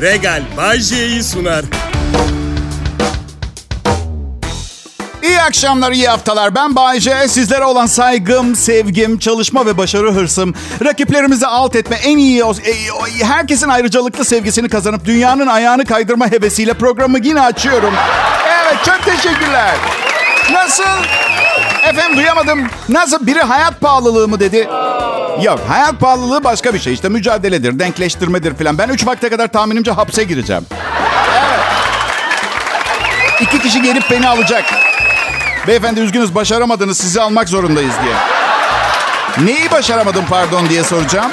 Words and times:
Regal 0.00 0.42
Bay 0.56 0.78
J'yi 0.80 1.22
sunar. 1.22 1.64
İyi 5.22 5.40
akşamlar, 5.40 5.92
iyi 5.92 6.08
haftalar. 6.08 6.54
Ben 6.54 6.76
Bayce. 6.76 7.28
Sizlere 7.28 7.64
olan 7.64 7.86
saygım, 7.86 8.56
sevgim, 8.56 9.18
çalışma 9.18 9.66
ve 9.66 9.78
başarı 9.78 10.12
hırsım, 10.12 10.54
rakiplerimizi 10.84 11.46
alt 11.46 11.76
etme, 11.76 11.96
en 11.96 12.18
iyi, 12.18 12.42
e, 12.42 13.24
herkesin 13.24 13.68
ayrıcalıklı 13.68 14.24
sevgisini 14.24 14.68
kazanıp 14.68 15.04
dünyanın 15.04 15.46
ayağını 15.46 15.84
kaydırma 15.84 16.30
hevesiyle 16.30 16.74
programı 16.74 17.18
yine 17.22 17.40
açıyorum. 17.40 17.94
Evet, 18.46 18.76
çok 18.84 19.04
teşekkürler. 19.04 19.74
Nasıl? 20.52 21.02
Efendim 21.84 22.16
duyamadım. 22.16 22.66
Nasıl? 22.88 23.26
Biri 23.26 23.40
hayat 23.42 23.80
pahalılığı 23.80 24.28
mı 24.28 24.40
dedi? 24.40 24.68
Yok, 25.42 25.60
hayat 25.68 26.00
pahalılığı 26.00 26.44
başka 26.44 26.74
bir 26.74 26.78
şey. 26.78 26.92
İşte 26.92 27.08
mücadeledir, 27.08 27.78
denkleştirmedir 27.78 28.54
falan. 28.54 28.78
Ben 28.78 28.88
3 28.88 29.06
vakte 29.06 29.28
kadar 29.28 29.48
tahminimce 29.48 29.90
hapse 29.90 30.24
gireceğim. 30.24 30.66
Evet. 31.38 31.60
İki 33.40 33.58
kişi 33.58 33.82
gelip 33.82 34.10
beni 34.10 34.28
alacak. 34.28 34.64
Beyefendi 35.66 36.00
üzgünüz 36.00 36.34
başaramadınız 36.34 36.98
sizi 36.98 37.20
almak 37.20 37.48
zorundayız 37.48 37.94
diye. 38.04 38.14
Neyi 39.46 39.70
başaramadım 39.70 40.24
pardon 40.30 40.68
diye 40.68 40.84
soracağım. 40.84 41.30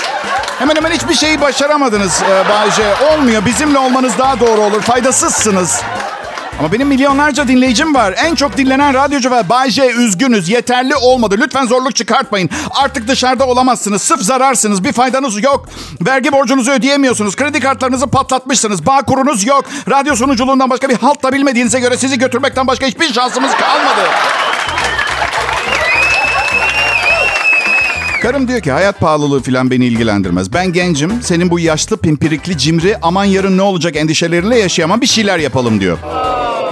Hemen 0.59 0.75
hemen 0.75 0.91
hiçbir 0.91 1.13
şeyi 1.13 1.41
başaramadınız 1.41 2.21
e, 2.21 2.49
Bayce. 2.49 2.95
Olmuyor. 3.13 3.45
Bizimle 3.45 3.79
olmanız 3.79 4.17
daha 4.17 4.39
doğru 4.39 4.61
olur. 4.61 4.81
Faydasızsınız. 4.81 5.81
Ama 6.59 6.71
benim 6.71 6.87
milyonlarca 6.87 7.47
dinleyicim 7.47 7.95
var. 7.95 8.15
En 8.25 8.35
çok 8.35 8.57
dinlenen 8.57 8.93
radyocu 8.93 9.31
ve 9.31 9.49
Bay 9.49 9.69
J 9.69 9.91
üzgünüz. 9.91 10.49
Yeterli 10.49 10.95
olmadı. 10.95 11.35
Lütfen 11.39 11.65
zorluk 11.65 11.95
çıkartmayın. 11.95 12.49
Artık 12.71 13.07
dışarıda 13.07 13.47
olamazsınız. 13.47 14.01
Sıf 14.01 14.21
zararsınız. 14.21 14.83
Bir 14.83 14.91
faydanız 14.93 15.43
yok. 15.43 15.69
Vergi 16.01 16.31
borcunuzu 16.31 16.71
ödeyemiyorsunuz. 16.71 17.35
Kredi 17.35 17.59
kartlarınızı 17.59 18.07
patlatmışsınız. 18.07 18.85
Bağ 18.85 19.01
kurunuz 19.01 19.45
yok. 19.45 19.65
Radyo 19.89 20.15
sunuculuğundan 20.15 20.69
başka 20.69 20.89
bir 20.89 20.95
halt 20.97 21.23
da 21.23 21.33
bilmediğinize 21.33 21.79
göre 21.79 21.97
sizi 21.97 22.19
götürmekten 22.19 22.67
başka 22.67 22.85
hiçbir 22.87 23.13
şansımız 23.13 23.51
kalmadı. 23.51 24.01
Karım 28.21 28.47
diyor 28.47 28.61
ki 28.61 28.71
hayat 28.71 28.99
pahalılığı 28.99 29.41
falan 29.41 29.71
beni 29.71 29.85
ilgilendirmez. 29.85 30.53
Ben 30.53 30.73
gencim. 30.73 31.21
Senin 31.21 31.49
bu 31.49 31.59
yaşlı 31.59 31.97
pimpirikli 31.97 32.57
cimri 32.57 32.97
aman 33.01 33.25
yarın 33.25 33.57
ne 33.57 33.61
olacak 33.61 33.95
endişeleriyle 33.95 34.59
yaşayamam 34.59 35.01
bir 35.01 35.07
şeyler 35.07 35.39
yapalım 35.39 35.81
diyor. 35.81 35.97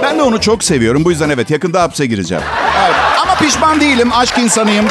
Ben 0.02 0.18
de 0.18 0.22
onu 0.22 0.40
çok 0.40 0.64
seviyorum. 0.64 1.04
Bu 1.04 1.10
yüzden 1.10 1.30
evet 1.30 1.50
yakında 1.50 1.82
hapse 1.82 2.06
gireceğim. 2.06 2.44
Evet. 2.86 2.94
Ama 3.22 3.34
pişman 3.34 3.80
değilim. 3.80 4.10
Aşk 4.12 4.38
insanıyım. 4.38 4.86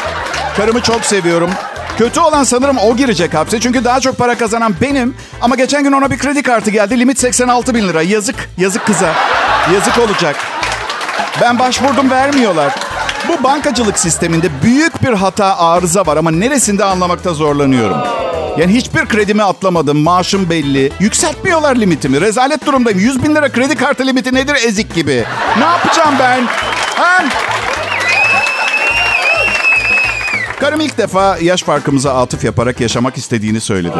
Karımı 0.57 0.81
çok 0.81 1.05
seviyorum. 1.05 1.49
Kötü 1.97 2.19
olan 2.19 2.43
sanırım 2.43 2.77
o 2.77 2.95
girecek 2.95 3.33
hapse. 3.33 3.59
Çünkü 3.59 3.83
daha 3.83 3.99
çok 3.99 4.17
para 4.17 4.37
kazanan 4.37 4.75
benim. 4.81 5.15
Ama 5.41 5.55
geçen 5.55 5.83
gün 5.83 5.91
ona 5.91 6.11
bir 6.11 6.17
kredi 6.17 6.43
kartı 6.43 6.69
geldi. 6.71 6.99
Limit 6.99 7.19
86 7.19 7.75
bin 7.75 7.87
lira. 7.87 8.01
Yazık. 8.01 8.35
Yazık 8.57 8.85
kıza. 8.85 9.13
Yazık 9.73 9.97
olacak. 9.97 10.35
Ben 11.41 11.59
başvurdum 11.59 12.09
vermiyorlar. 12.09 12.75
Bu 13.27 13.43
bankacılık 13.43 13.99
sisteminde 13.99 14.47
büyük 14.63 15.03
bir 15.03 15.13
hata 15.13 15.57
arıza 15.57 16.05
var 16.05 16.17
ama 16.17 16.31
neresinde 16.31 16.83
anlamakta 16.85 17.33
zorlanıyorum. 17.33 17.97
Yani 18.57 18.73
hiçbir 18.73 19.05
kredimi 19.05 19.43
atlamadım. 19.43 19.97
Maaşım 19.97 20.49
belli. 20.49 20.91
Yükseltmiyorlar 20.99 21.75
limitimi. 21.75 22.21
Rezalet 22.21 22.65
durumdayım. 22.65 22.99
100 22.99 23.23
bin 23.23 23.35
lira 23.35 23.51
kredi 23.51 23.75
kartı 23.75 24.07
limiti 24.07 24.33
nedir 24.33 24.55
ezik 24.65 24.95
gibi. 24.95 25.25
Ne 25.57 25.63
yapacağım 25.63 26.15
ben? 26.19 26.43
Ha? 26.95 27.25
Karım 30.59 30.81
ilk 30.81 30.97
defa 30.97 31.37
yaş 31.41 31.63
farkımıza 31.63 32.13
atıf 32.13 32.43
yaparak 32.43 32.81
yaşamak 32.81 33.17
istediğini 33.17 33.61
söyledi. 33.61 33.97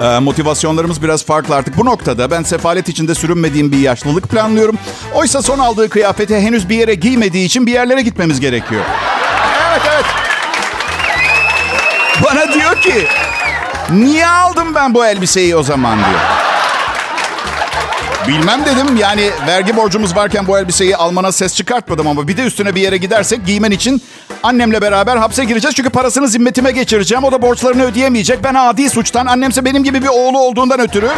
Ee, 0.00 0.18
motivasyonlarımız 0.18 1.02
biraz 1.02 1.24
farklı 1.24 1.54
artık. 1.54 1.76
Bu 1.78 1.84
noktada 1.84 2.30
ben 2.30 2.42
sefalet 2.42 2.88
içinde 2.88 3.14
sürünmediğim 3.14 3.72
bir 3.72 3.78
yaşlılık 3.78 4.28
planlıyorum. 4.28 4.78
Oysa 5.14 5.42
son 5.42 5.58
aldığı 5.58 5.88
kıyafeti 5.88 6.36
henüz 6.36 6.68
bir 6.68 6.76
yere 6.76 6.94
giymediği 6.94 7.46
için 7.46 7.66
bir 7.66 7.72
yerlere 7.72 8.02
gitmemiz 8.02 8.40
gerekiyor. 8.40 8.82
Evet 9.70 9.82
evet. 9.94 10.04
Bana 12.24 12.52
diyor 12.52 12.80
ki 12.80 13.06
Niye 13.90 14.26
aldım 14.26 14.74
ben 14.74 14.94
bu 14.94 15.06
elbiseyi 15.06 15.56
o 15.56 15.62
zaman 15.62 15.98
diyor. 15.98 16.20
Bilmem 18.28 18.64
dedim 18.64 18.96
yani 18.96 19.30
vergi 19.46 19.76
borcumuz 19.76 20.16
varken 20.16 20.46
bu 20.46 20.58
elbiseyi 20.58 20.96
almana 20.96 21.32
ses 21.32 21.54
çıkartmadım 21.54 22.06
ama 22.06 22.28
bir 22.28 22.36
de 22.36 22.42
üstüne 22.42 22.74
bir 22.74 22.80
yere 22.80 22.96
gidersek 22.96 23.46
giymen 23.46 23.70
için 23.70 24.02
annemle 24.42 24.80
beraber 24.82 25.16
hapse 25.16 25.44
gireceğiz. 25.44 25.74
Çünkü 25.76 25.90
parasını 25.90 26.28
zimmetime 26.28 26.72
geçireceğim. 26.72 27.24
O 27.24 27.32
da 27.32 27.42
borçlarını 27.42 27.84
ödeyemeyecek. 27.84 28.44
Ben 28.44 28.54
adi 28.54 28.90
suçtan 28.90 29.26
annemse 29.26 29.64
benim 29.64 29.84
gibi 29.84 30.02
bir 30.02 30.08
oğlu 30.08 30.38
olduğundan 30.38 30.80
ötürü. 30.80 31.10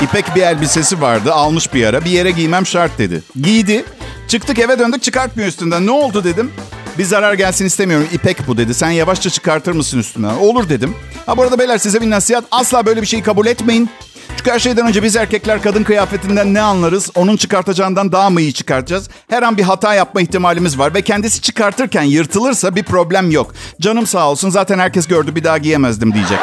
İpek 0.00 0.34
bir 0.34 0.42
elbisesi 0.42 1.00
vardı 1.00 1.32
almış 1.32 1.74
bir 1.74 1.86
ara 1.86 2.04
bir 2.04 2.10
yere 2.10 2.30
giymem 2.30 2.66
şart 2.66 2.98
dedi. 2.98 3.22
Giydi. 3.42 3.84
Çıktık 4.28 4.58
eve 4.58 4.78
döndük 4.78 5.02
çıkartmıyor 5.02 5.48
üstünden. 5.48 5.86
Ne 5.86 5.90
oldu 5.90 6.24
dedim. 6.24 6.52
Bir 6.98 7.04
zarar 7.04 7.34
gelsin 7.34 7.64
istemiyorum. 7.64 8.08
İpek 8.12 8.48
bu 8.48 8.56
dedi. 8.56 8.74
Sen 8.74 8.90
yavaşça 8.90 9.30
çıkartır 9.30 9.72
mısın 9.72 9.98
üstünden? 9.98 10.34
Olur 10.34 10.68
dedim. 10.68 10.94
Ha 11.26 11.36
bu 11.36 11.42
arada 11.42 11.58
beyler 11.58 11.78
size 11.78 12.00
bir 12.00 12.10
nasihat. 12.10 12.44
Asla 12.50 12.86
böyle 12.86 13.02
bir 13.02 13.06
şeyi 13.06 13.22
kabul 13.22 13.46
etmeyin. 13.46 13.90
Çünkü 14.36 14.50
her 14.50 14.58
şeyden 14.58 14.86
önce 14.86 15.02
biz 15.02 15.16
erkekler 15.16 15.62
kadın 15.62 15.82
kıyafetinden 15.84 16.54
ne 16.54 16.60
anlarız? 16.60 17.10
Onun 17.14 17.36
çıkartacağından 17.36 18.12
daha 18.12 18.30
mı 18.30 18.40
iyi 18.40 18.52
çıkartacağız? 18.54 19.08
Her 19.30 19.42
an 19.42 19.56
bir 19.56 19.62
hata 19.62 19.94
yapma 19.94 20.20
ihtimalimiz 20.20 20.78
var. 20.78 20.94
Ve 20.94 21.02
kendisi 21.02 21.40
çıkartırken 21.40 22.02
yırtılırsa 22.02 22.76
bir 22.76 22.82
problem 22.82 23.30
yok. 23.30 23.54
Canım 23.80 24.06
sağ 24.06 24.30
olsun 24.30 24.50
zaten 24.50 24.78
herkes 24.78 25.06
gördü 25.06 25.34
bir 25.34 25.44
daha 25.44 25.58
giyemezdim 25.58 26.14
diyecek. 26.14 26.38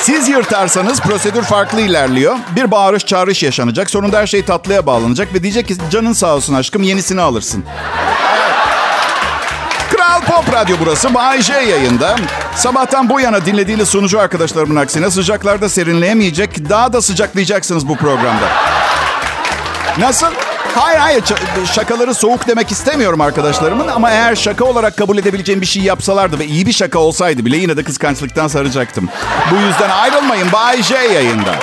Siz 0.00 0.28
yırtarsanız 0.28 1.00
prosedür 1.00 1.42
farklı 1.42 1.80
ilerliyor. 1.80 2.36
Bir 2.56 2.70
bağırış 2.70 3.06
çağrış 3.06 3.42
yaşanacak. 3.42 3.90
Sonunda 3.90 4.18
her 4.18 4.26
şey 4.26 4.44
tatlıya 4.44 4.86
bağlanacak 4.86 5.34
ve 5.34 5.42
diyecek 5.42 5.68
ki 5.68 5.74
canın 5.90 6.12
sağ 6.12 6.34
olsun 6.34 6.54
aşkım 6.54 6.82
yenisini 6.82 7.20
alırsın. 7.20 7.64
Kral 10.20 10.42
Pop 10.42 10.54
Radyo 10.54 10.76
burası. 10.80 11.14
Bay 11.14 11.42
J 11.42 11.52
yayında. 11.52 12.16
Sabahtan 12.54 13.10
bu 13.10 13.20
yana 13.20 13.46
dinlediğiniz 13.46 13.88
sunucu 13.88 14.20
arkadaşlarımın 14.20 14.76
aksine 14.76 15.10
sıcaklarda 15.10 15.68
serinleyemeyecek, 15.68 16.68
daha 16.68 16.92
da 16.92 17.02
sıcaklayacaksınız 17.02 17.88
bu 17.88 17.96
programda. 17.96 18.48
Nasıl? 19.98 20.26
Hayır 20.74 20.98
hayır 20.98 21.24
şakaları 21.74 22.14
soğuk 22.14 22.46
demek 22.48 22.72
istemiyorum 22.72 23.20
arkadaşlarımın 23.20 23.88
ama 23.88 24.10
eğer 24.10 24.34
şaka 24.34 24.64
olarak 24.64 24.96
kabul 24.96 25.18
edebileceğim 25.18 25.60
bir 25.60 25.66
şey 25.66 25.82
yapsalardı 25.82 26.38
ve 26.38 26.44
iyi 26.44 26.66
bir 26.66 26.72
şaka 26.72 26.98
olsaydı 26.98 27.44
bile 27.44 27.56
yine 27.56 27.76
de 27.76 27.82
kıskançlıktan 27.84 28.48
saracaktım. 28.48 29.08
Bu 29.50 29.56
yüzden 29.56 29.90
ayrılmayın 29.90 30.52
Bay 30.52 30.82
J 30.82 30.94
yayında. 30.94 31.54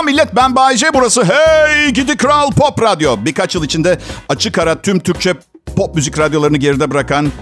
Selam 0.00 0.12
millet 0.12 0.36
ben 0.36 0.56
Bayece 0.56 0.86
burası. 0.94 1.24
Hey 1.24 1.90
gidi 1.90 2.16
kral 2.16 2.50
pop 2.50 2.82
radyo. 2.82 3.16
Birkaç 3.24 3.54
yıl 3.54 3.64
içinde 3.64 3.98
açık 4.28 4.58
ara 4.58 4.82
tüm 4.82 5.00
Türkçe 5.00 5.34
pop 5.76 5.94
müzik 5.94 6.18
radyolarını 6.18 6.56
geride 6.56 6.90
bırakan 6.90 7.32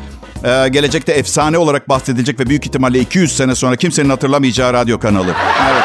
e, 0.44 0.68
gelecekte 0.68 1.12
efsane 1.12 1.58
olarak 1.58 1.88
bahsedilecek 1.88 2.41
ve 2.41 2.47
büyük 2.47 2.66
ihtimalle 2.66 3.00
200 3.00 3.36
sene 3.36 3.54
sonra 3.54 3.76
kimsenin 3.76 4.10
hatırlamayacağı 4.10 4.72
radyo 4.72 4.98
kanalı. 4.98 5.34
Evet. 5.72 5.82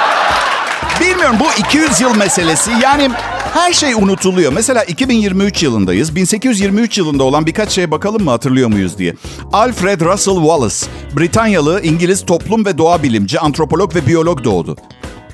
Bilmiyorum 1.01 1.35
bu 1.39 1.45
200 1.67 2.01
yıl 2.01 2.17
meselesi 2.17 2.71
yani 2.83 3.09
her 3.53 3.73
şey 3.73 3.93
unutuluyor. 3.93 4.53
Mesela 4.53 4.83
2023 4.83 5.63
yılındayız. 5.63 6.15
1823 6.15 6.97
yılında 6.97 7.23
olan 7.23 7.45
birkaç 7.45 7.69
şeye 7.69 7.91
bakalım 7.91 8.23
mı 8.23 8.29
hatırlıyor 8.29 8.69
muyuz 8.69 8.97
diye. 8.97 9.15
Alfred 9.53 10.01
Russel 10.01 10.35
Wallace, 10.35 10.85
Britanyalı 11.17 11.81
İngiliz 11.81 12.25
toplum 12.25 12.65
ve 12.65 12.77
doğa 12.77 13.03
bilimci, 13.03 13.39
antropolog 13.39 13.95
ve 13.95 14.07
biyolog 14.07 14.43
doğdu. 14.43 14.77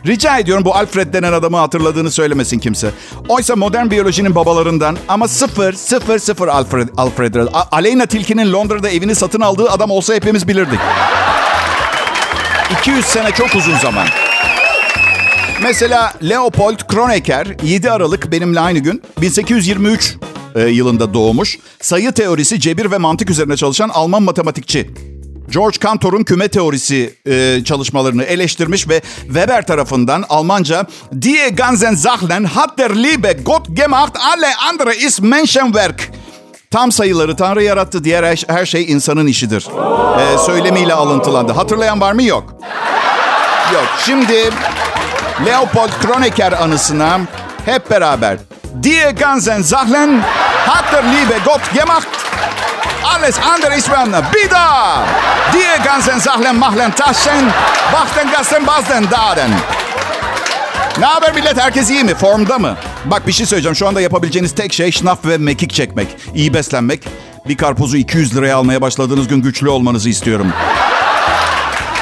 Rica 0.05 0.39
ediyorum 0.39 0.65
bu 0.65 0.75
Alfred 0.75 1.13
denen 1.13 1.33
adamı 1.33 1.57
hatırladığını 1.57 2.11
söylemesin 2.11 2.59
kimse. 2.59 2.91
Oysa 3.27 3.55
modern 3.55 3.91
biyolojinin 3.91 4.35
babalarından 4.35 4.97
ama 5.07 5.27
sıfır, 5.27 5.73
sıfır, 5.73 6.19
sıfır 6.19 6.47
Alfred. 6.47 6.89
Alfred. 6.97 7.35
Aleyna 7.71 8.05
Tilki'nin 8.05 8.53
Londra'da 8.53 8.89
evini 8.89 9.15
satın 9.15 9.41
aldığı 9.41 9.69
adam 9.69 9.91
olsa 9.91 10.13
hepimiz 10.13 10.47
bilirdik. 10.47 10.79
200 12.81 13.05
sene 13.05 13.31
çok 13.31 13.55
uzun 13.55 13.75
zaman. 13.77 14.07
Mesela 15.63 16.13
Leopold 16.29 16.87
Kronecker 16.87 17.47
7 17.63 17.91
Aralık 17.91 18.31
benimle 18.31 18.59
aynı 18.59 18.79
gün 18.79 19.01
1823 19.21 20.15
e, 20.55 20.61
yılında 20.61 21.13
doğmuş. 21.13 21.57
Sayı 21.81 22.11
teorisi, 22.11 22.59
cebir 22.59 22.91
ve 22.91 22.97
mantık 22.97 23.29
üzerine 23.29 23.57
çalışan 23.57 23.89
Alman 23.89 24.23
matematikçi. 24.23 24.89
George 25.51 25.77
Cantor'un 25.79 26.23
küme 26.23 26.47
teorisi 26.47 27.15
e, 27.25 27.63
çalışmalarını 27.65 28.23
eleştirmiş 28.23 28.89
ve 28.89 29.01
Weber 29.25 29.67
tarafından 29.67 30.25
Almanca 30.29 30.85
Die 31.21 31.49
ganzen 31.49 31.95
Sachen 31.95 32.43
hat 32.43 32.77
der 32.77 32.95
Liebe 33.03 33.33
Gott 33.33 33.75
gemacht, 33.75 34.17
alle 34.33 34.55
andere 34.69 34.95
ist 34.95 35.21
Menschenwerk. 35.21 36.11
Tam 36.71 36.91
sayıları 36.91 37.35
Tanrı 37.35 37.63
yarattı, 37.63 38.03
diğer 38.03 38.23
her, 38.23 38.43
her 38.47 38.65
şey 38.65 38.91
insanın 38.91 39.27
işidir. 39.27 39.67
Ee, 40.19 40.37
söylemiyle 40.37 40.93
alıntılandı. 40.93 41.51
Hatırlayan 41.51 42.01
var 42.01 42.13
mı? 42.13 42.23
Yok. 42.23 42.53
Yok. 43.73 43.85
Şimdi 44.05 44.49
Leopold 45.45 45.89
Kronecker 46.01 46.51
anısına 46.51 47.19
hep 47.65 47.91
beraber 47.91 48.37
Die 48.75 49.15
ganzen 49.15 49.63
Sachen 49.63 50.21
hat 50.67 50.85
der 50.91 51.03
liebe 51.03 51.39
Gott 51.43 51.61
gemacht. 51.73 52.07
Alles 53.03 53.37
andere 53.39 53.75
ist 53.75 53.89
wenn 53.89 54.13
wieder. 54.33 55.03
Die 55.53 55.83
ganzen 55.83 56.19
Sachen 56.19 56.59
machen 56.59 56.93
Taschen, 56.95 57.51
wachten 57.91 58.31
gasten 58.31 58.65
bazden 58.65 59.09
daden. 59.09 59.51
Ne 60.99 61.05
haber 61.05 61.33
millet? 61.33 61.57
Herkes 61.57 61.89
iyi 61.89 62.03
mi? 62.03 62.15
Formda 62.15 62.59
mı? 62.59 62.77
Bak 63.05 63.27
bir 63.27 63.31
şey 63.31 63.45
söyleyeceğim. 63.45 63.75
Şu 63.75 63.87
anda 63.87 64.01
yapabileceğiniz 64.01 64.55
tek 64.55 64.73
şey 64.73 64.91
şnaf 64.91 65.25
ve 65.25 65.37
mekik 65.37 65.73
çekmek. 65.73 66.07
İyi 66.35 66.53
beslenmek. 66.53 67.03
Bir 67.47 67.57
karpuzu 67.57 67.97
200 67.97 68.35
liraya 68.35 68.57
almaya 68.57 68.81
başladığınız 68.81 69.27
gün 69.27 69.41
güçlü 69.41 69.69
olmanızı 69.69 70.09
istiyorum. 70.09 70.53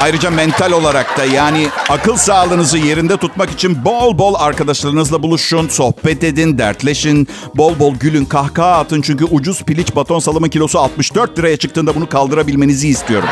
Ayrıca 0.02 0.30
mental 0.30 0.72
olarak 0.72 1.18
da 1.18 1.24
yani 1.24 1.68
akıl 1.88 2.16
sağlığınızı 2.16 2.78
yerinde 2.78 3.16
tutmak 3.16 3.50
için 3.50 3.84
bol 3.84 4.18
bol 4.18 4.34
arkadaşlarınızla 4.34 5.22
buluşun, 5.22 5.68
sohbet 5.68 6.24
edin, 6.24 6.58
dertleşin, 6.58 7.28
bol 7.54 7.78
bol 7.78 7.94
gülün, 7.94 8.24
kahkaha 8.24 8.78
atın. 8.78 9.02
Çünkü 9.02 9.24
ucuz 9.24 9.62
piliç 9.62 9.96
baton 9.96 10.18
salımın 10.18 10.48
kilosu 10.48 10.78
64 10.78 11.38
liraya 11.38 11.56
çıktığında 11.56 11.94
bunu 11.94 12.08
kaldırabilmenizi 12.08 12.88
istiyorum. 12.88 13.28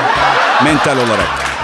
Mental 0.65 0.97
olarak. 0.97 1.56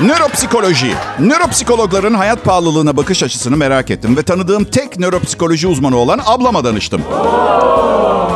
Nöropsikoloji. 0.00 0.94
Nöropsikologların 1.20 2.14
hayat 2.14 2.44
pahalılığına 2.44 2.96
bakış 2.96 3.22
açısını 3.22 3.56
merak 3.56 3.90
ettim 3.90 4.16
ve 4.16 4.22
tanıdığım 4.22 4.64
tek 4.64 4.98
nöropsikoloji 4.98 5.66
uzmanı 5.66 5.96
olan 5.96 6.20
ablama 6.26 6.64
danıştım. 6.64 7.02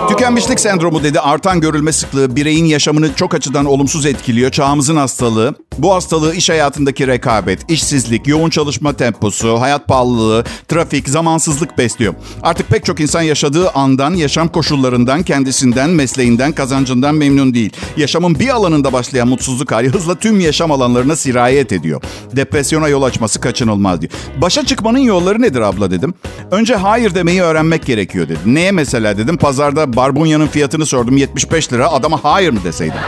Tükenmişlik 0.09 0.61
sendromu 0.61 1.03
dedi. 1.03 1.21
Artan 1.21 1.61
görülme 1.61 1.93
sıklığı 1.93 2.37
bireyin 2.37 2.65
yaşamını 2.65 3.15
çok 3.15 3.35
açıdan 3.35 3.65
olumsuz 3.65 4.07
etkiliyor. 4.07 4.51
Çağımızın 4.51 4.97
hastalığı. 4.97 5.55
Bu 5.79 5.95
hastalığı 5.95 6.35
iş 6.35 6.51
hayatındaki 6.51 7.07
rekabet, 7.07 7.71
işsizlik, 7.71 8.27
yoğun 8.27 8.51
çalışma 8.51 8.93
temposu, 8.93 9.61
hayat 9.61 9.89
pahalılığı, 9.89 10.45
trafik, 10.69 11.09
zamansızlık 11.09 11.79
besliyor. 11.79 12.15
Artık 12.43 12.69
pek 12.69 12.85
çok 12.85 13.01
insan 13.01 13.23
yaşadığı 13.23 13.71
andan, 13.71 14.15
yaşam 14.15 14.49
koşullarından, 14.49 15.23
kendisinden, 15.23 15.91
mesleğinden, 15.91 16.53
kazancından 16.53 17.15
memnun 17.15 17.55
değil. 17.55 17.73
Yaşamın 17.97 18.39
bir 18.39 18.49
alanında 18.49 18.93
başlayan 18.93 19.29
mutsuzluk 19.29 19.73
hali 19.73 19.89
hızla 19.89 20.15
tüm 20.15 20.41
yaşam 20.41 20.71
alanlarına 20.71 21.17
sirayet 21.17 21.73
ediyor. 21.73 22.03
Depresyona 22.37 22.89
yol 22.89 23.03
açması 23.03 23.41
kaçınılmaz 23.41 24.01
diyor. 24.01 24.13
Başa 24.37 24.67
çıkmanın 24.67 24.99
yolları 24.99 25.43
nedir 25.43 25.61
abla 25.61 25.91
dedim. 25.91 26.15
Önce 26.51 26.75
hayır 26.75 27.15
demeyi 27.15 27.43
öğrenmek 27.43 27.87
gerekiyor 27.87 28.29
dedi. 28.29 28.39
Neye 28.47 28.73
mesela 28.73 29.19
dedim. 29.19 29.37
Pazarda 29.37 29.97
barbunyanın 29.97 30.47
fiyatını 30.47 30.87
sordum 30.87 31.17
75 31.17 31.73
lira. 31.73 31.89
Adama 31.93 32.25
hayır 32.25 32.51
mı 32.51 32.61
deseydim. 32.65 32.99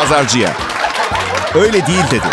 Pazarcıya. 0.00 0.52
Öyle 1.54 1.86
değil 1.86 2.04
dedi. 2.10 2.26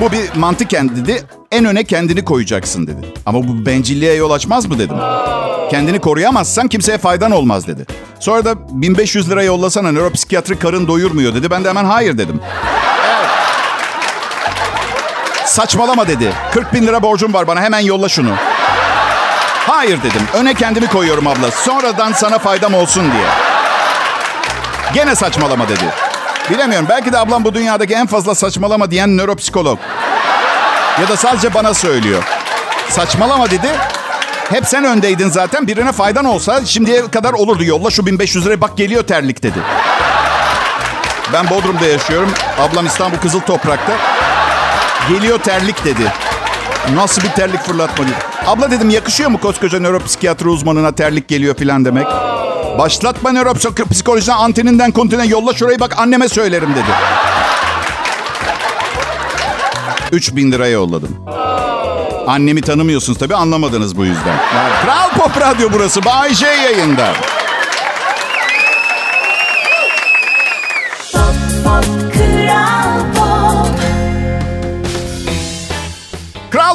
Bu 0.00 0.12
bir 0.12 0.34
mantıken 0.34 0.96
dedi. 0.96 1.24
En 1.50 1.64
öne 1.64 1.84
kendini 1.84 2.24
koyacaksın 2.24 2.86
dedi. 2.86 3.06
Ama 3.26 3.38
bu 3.48 3.66
bencilliğe 3.66 4.14
yol 4.14 4.30
açmaz 4.30 4.66
mı 4.66 4.78
dedim. 4.78 4.96
Kendini 5.70 6.00
koruyamazsan 6.00 6.68
kimseye 6.68 6.98
faydan 6.98 7.30
olmaz 7.30 7.66
dedi. 7.66 7.86
Sonra 8.20 8.44
da 8.44 8.54
1500 8.68 9.30
lira 9.30 9.42
yollasana 9.42 9.92
nöropsikiyatri 9.92 10.58
karın 10.58 10.88
doyurmuyor 10.88 11.34
dedi. 11.34 11.50
Ben 11.50 11.64
de 11.64 11.68
hemen 11.68 11.84
hayır 11.84 12.18
dedim. 12.18 12.40
Saçmalama 15.46 16.08
dedi. 16.08 16.32
40 16.52 16.72
bin 16.72 16.86
lira 16.86 17.02
borcum 17.02 17.34
var 17.34 17.46
bana 17.46 17.60
hemen 17.60 17.80
yolla 17.80 18.08
şunu. 18.08 18.30
Hayır 19.66 19.98
dedim. 20.02 20.22
Öne 20.34 20.54
kendimi 20.54 20.86
koyuyorum 20.86 21.26
abla. 21.26 21.50
Sonradan 21.50 22.12
sana 22.12 22.38
faydam 22.38 22.74
olsun 22.74 23.12
diye. 23.12 23.26
Gene 24.94 25.14
saçmalama 25.14 25.68
dedi. 25.68 25.84
Bilemiyorum. 26.50 26.86
Belki 26.90 27.12
de 27.12 27.18
ablam 27.18 27.44
bu 27.44 27.54
dünyadaki 27.54 27.94
en 27.94 28.06
fazla 28.06 28.34
saçmalama 28.34 28.90
diyen 28.90 29.16
nöropsikolog. 29.16 29.78
Ya 31.00 31.08
da 31.08 31.16
sadece 31.16 31.54
bana 31.54 31.74
söylüyor. 31.74 32.22
Saçmalama 32.88 33.50
dedi. 33.50 33.68
Hep 34.50 34.66
sen 34.66 34.84
öndeydin 34.84 35.28
zaten. 35.28 35.66
Birine 35.66 35.92
faydan 35.92 36.24
olsa 36.24 36.64
şimdiye 36.64 37.10
kadar 37.10 37.32
olurdu. 37.32 37.64
Yolla 37.64 37.90
şu 37.90 38.06
1500 38.06 38.46
liraya 38.46 38.60
bak 38.60 38.76
geliyor 38.76 39.02
terlik 39.02 39.42
dedi. 39.42 39.58
Ben 41.32 41.50
Bodrum'da 41.50 41.86
yaşıyorum. 41.86 42.30
Ablam 42.60 42.86
İstanbul 42.86 43.16
Kızıl 43.16 43.40
Toprak'ta. 43.40 43.92
Geliyor 45.08 45.38
terlik 45.38 45.84
dedi. 45.84 46.12
Nasıl 46.94 47.22
bir 47.22 47.28
terlik 47.28 47.60
fırlatma 47.60 48.06
diyor. 48.06 48.18
Abla 48.46 48.70
dedim 48.70 48.90
yakışıyor 48.90 49.30
mu 49.30 49.40
koskoca 49.40 49.80
nöropsikiyatri 49.80 50.48
uzmanına 50.48 50.92
terlik 50.94 51.28
geliyor 51.28 51.54
filan 51.54 51.84
demek. 51.84 52.06
Başlatma 52.78 53.32
nöropsikolojiden 53.32 54.36
anteninden 54.36 54.90
kontine 54.90 55.26
yolla 55.26 55.52
şurayı 55.54 55.80
bak 55.80 55.98
anneme 55.98 56.28
söylerim 56.28 56.70
dedi. 56.74 56.86
3000 60.12 60.52
liraya 60.52 60.70
yolladım. 60.72 61.16
Annemi 62.26 62.60
tanımıyorsunuz 62.60 63.18
tabii 63.18 63.34
anlamadınız 63.34 63.96
bu 63.96 64.04
yüzden. 64.04 64.36
Kral 64.82 65.10
Pop 65.10 65.40
Radyo 65.40 65.68
burası. 65.72 66.04
Bay 66.04 66.34
J 66.34 66.46
yayında. 66.46 67.12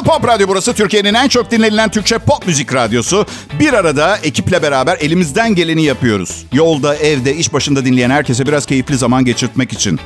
Pop 0.08 0.28
Radyo 0.28 0.48
burası. 0.48 0.74
Türkiye'nin 0.74 1.14
en 1.14 1.28
çok 1.28 1.50
dinlenilen 1.50 1.90
Türkçe 1.90 2.18
pop 2.18 2.46
müzik 2.46 2.74
radyosu. 2.74 3.26
Bir 3.60 3.72
arada 3.72 4.16
ekiple 4.16 4.62
beraber 4.62 4.96
elimizden 5.00 5.54
geleni 5.54 5.82
yapıyoruz. 5.82 6.46
Yolda, 6.52 6.96
evde, 6.96 7.36
iş 7.36 7.52
başında 7.52 7.84
dinleyen 7.84 8.10
herkese 8.10 8.46
biraz 8.46 8.66
keyifli 8.66 8.96
zaman 8.96 9.24
geçirtmek 9.24 9.72
için. 9.72 10.00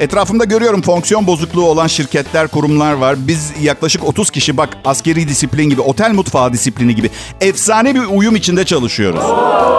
Etrafımda 0.00 0.44
görüyorum 0.44 0.82
fonksiyon 0.82 1.26
bozukluğu 1.26 1.64
olan 1.64 1.86
şirketler, 1.86 2.48
kurumlar 2.48 2.92
var. 2.92 3.16
Biz 3.28 3.52
yaklaşık 3.62 4.04
30 4.04 4.30
kişi 4.30 4.56
bak 4.56 4.68
askeri 4.84 5.28
disiplin 5.28 5.70
gibi, 5.70 5.80
otel 5.80 6.12
mutfağı 6.12 6.52
disiplini 6.52 6.94
gibi 6.94 7.10
efsane 7.40 7.94
bir 7.94 8.00
uyum 8.00 8.36
içinde 8.36 8.64
çalışıyoruz. 8.64 9.24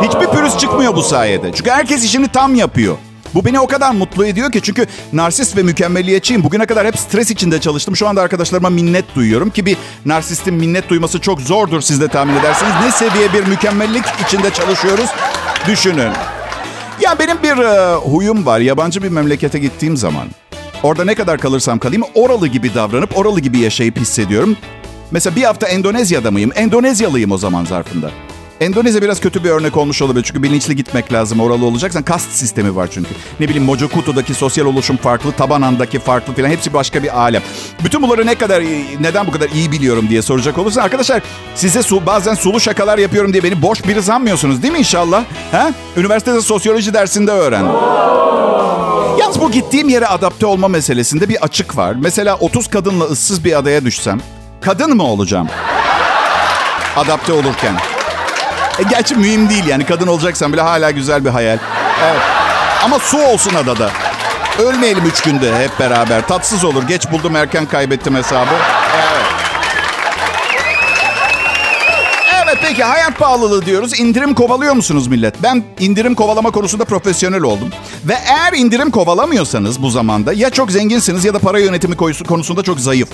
Hiçbir 0.01 0.38
pürüz 0.38 0.57
çıkmıyor 0.57 0.95
bu 0.95 1.03
sayede. 1.03 1.51
Çünkü 1.56 1.69
herkes 1.69 2.06
işini 2.06 2.27
tam 2.27 2.56
yapıyor. 2.56 2.97
Bu 3.38 3.45
beni 3.45 3.60
o 3.60 3.68
kadar 3.68 3.92
mutlu 3.92 4.25
ediyor 4.25 4.51
ki 4.51 4.62
çünkü 4.62 4.88
narsist 5.13 5.57
ve 5.57 5.63
mükemmelliyetçiyim. 5.63 6.44
Bugüne 6.44 6.66
kadar 6.66 6.88
hep 6.88 7.00
stres 7.00 7.31
içinde 7.31 7.62
çalıştım. 7.62 7.95
Şu 7.95 8.07
anda 8.07 8.22
arkadaşlarıma 8.22 8.69
minnet 8.69 9.16
duyuyorum 9.16 9.50
ki 9.50 9.66
bir 9.66 9.78
narsistin 10.06 10.54
minnet 10.54 10.89
duyması 10.89 11.22
çok 11.22 11.42
zordur 11.42 11.81
siz 11.81 12.01
de 12.01 12.07
tahmin 12.07 12.36
edersiniz. 12.36 12.72
Ne 12.84 12.92
seviye 12.92 13.34
bir 13.34 13.48
mükemmellik 13.48 14.04
içinde 14.28 14.50
çalışıyoruz 14.50 15.10
düşünün. 15.68 16.12
Ya 17.01 17.19
benim 17.19 17.44
bir 17.44 17.57
e, 17.57 17.95
huyum 17.95 18.45
var. 18.45 18.60
Yabancı 18.60 19.04
bir 19.04 19.10
memlekete 19.10 19.60
gittiğim 19.60 19.98
zaman 19.98 20.28
orada 20.84 21.06
ne 21.06 21.16
kadar 21.16 21.38
kalırsam 21.38 21.80
kalayım 21.80 22.04
oralı 22.16 22.48
gibi 22.48 22.75
davranıp 22.75 23.18
oralı 23.18 23.39
gibi 23.39 23.60
yaşayıp 23.60 23.98
hissediyorum. 23.98 24.57
Mesela 25.12 25.36
bir 25.36 25.44
hafta 25.44 25.68
Endonezya'da 25.68 26.31
mıyım? 26.31 26.51
Endonezyalıyım 26.56 27.31
o 27.31 27.38
zaman 27.38 27.66
zarfında. 27.66 28.12
Endonezya 28.62 29.01
biraz 29.01 29.19
kötü 29.19 29.43
bir 29.43 29.50
örnek 29.50 29.77
olmuş 29.77 30.01
olabilir. 30.01 30.24
Çünkü 30.24 30.43
bilinçli 30.43 30.75
gitmek 30.75 31.13
lazım 31.13 31.39
oralı 31.39 31.65
olacaksan. 31.65 32.03
Kast 32.03 32.31
sistemi 32.31 32.75
var 32.75 32.89
çünkü. 32.91 33.10
Ne 33.39 33.48
bileyim 33.48 33.63
Mojokuto'daki 33.63 34.34
sosyal 34.34 34.65
oluşum 34.65 34.98
farklı, 34.98 35.31
Tabanan'daki 35.31 36.00
farklı 36.00 36.34
falan. 36.34 36.50
Hepsi 36.50 36.74
başka 36.74 37.03
bir 37.03 37.20
alem. 37.20 37.41
Bütün 37.84 38.01
bunları 38.01 38.25
ne 38.25 38.36
kadar, 38.36 38.63
neden 39.00 39.27
bu 39.27 39.31
kadar 39.31 39.50
iyi 39.50 39.72
biliyorum 39.72 40.10
diye 40.10 40.22
soracak 40.22 40.58
olursan. 40.58 40.81
Arkadaşlar 40.81 41.22
size 41.55 41.84
su, 41.84 42.05
bazen 42.05 42.34
sulu 42.34 42.60
şakalar 42.60 42.98
yapıyorum 42.98 43.34
diye 43.34 43.43
beni 43.43 43.62
boş 43.62 43.88
biri 43.88 44.03
sanmıyorsunuz 44.03 44.63
değil 44.63 44.74
mi 44.74 44.79
inşallah? 44.79 45.24
Ha? 45.51 45.72
Üniversitede 45.98 46.41
sosyoloji 46.41 46.93
dersinde 46.93 47.31
öğrendim. 47.31 47.74
Yalnız 49.20 49.41
bu 49.41 49.51
gittiğim 49.51 49.89
yere 49.89 50.08
adapte 50.08 50.46
olma 50.46 50.67
meselesinde 50.67 51.29
bir 51.29 51.43
açık 51.43 51.77
var. 51.77 51.96
Mesela 52.00 52.36
30 52.36 52.67
kadınla 52.67 53.03
ıssız 53.03 53.43
bir 53.43 53.58
adaya 53.58 53.86
düşsem, 53.86 54.22
kadın 54.62 54.96
mı 54.96 55.03
olacağım? 55.03 55.48
Adapte 56.96 57.34
olurken. 57.34 57.75
E, 58.79 58.84
gerçi 58.89 59.15
mühim 59.15 59.50
değil 59.50 59.67
yani 59.67 59.86
kadın 59.86 60.07
olacaksan 60.07 60.53
bile 60.53 60.62
hala 60.62 60.91
güzel 60.91 61.25
bir 61.25 61.29
hayal. 61.29 61.57
Evet. 62.05 62.22
Ama 62.84 63.00
su 63.00 63.17
olsun 63.22 63.55
adada. 63.55 63.89
Ölmeyelim 64.60 65.05
üç 65.05 65.22
günde 65.22 65.60
hep 65.60 65.79
beraber. 65.79 66.27
Tatsız 66.27 66.63
olur. 66.63 66.84
Geç 66.84 67.12
buldum 67.12 67.36
erken 67.36 67.65
kaybettim 67.65 68.15
hesabı. 68.15 68.53
Evet. 68.96 69.25
Evet 72.43 72.57
peki 72.62 72.84
hayat 72.84 73.19
pahalılığı 73.19 73.65
diyoruz. 73.65 74.00
İndirim 74.00 74.34
kovalıyor 74.34 74.74
musunuz 74.74 75.07
millet? 75.07 75.43
Ben 75.43 75.63
indirim 75.79 76.15
kovalama 76.15 76.51
konusunda 76.51 76.86
profesyonel 76.86 77.41
oldum. 77.41 77.69
Ve 78.05 78.17
eğer 78.27 78.53
indirim 78.53 78.91
kovalamıyorsanız 78.91 79.81
bu 79.81 79.89
zamanda 79.89 80.34
ya 80.34 80.50
çok 80.50 80.72
zenginsiniz 80.72 81.25
ya 81.25 81.34
da 81.34 81.39
para 81.39 81.60
yönetimi 81.60 81.96
konusunda 82.27 82.63
çok 82.63 82.79
zayıf. 82.79 83.10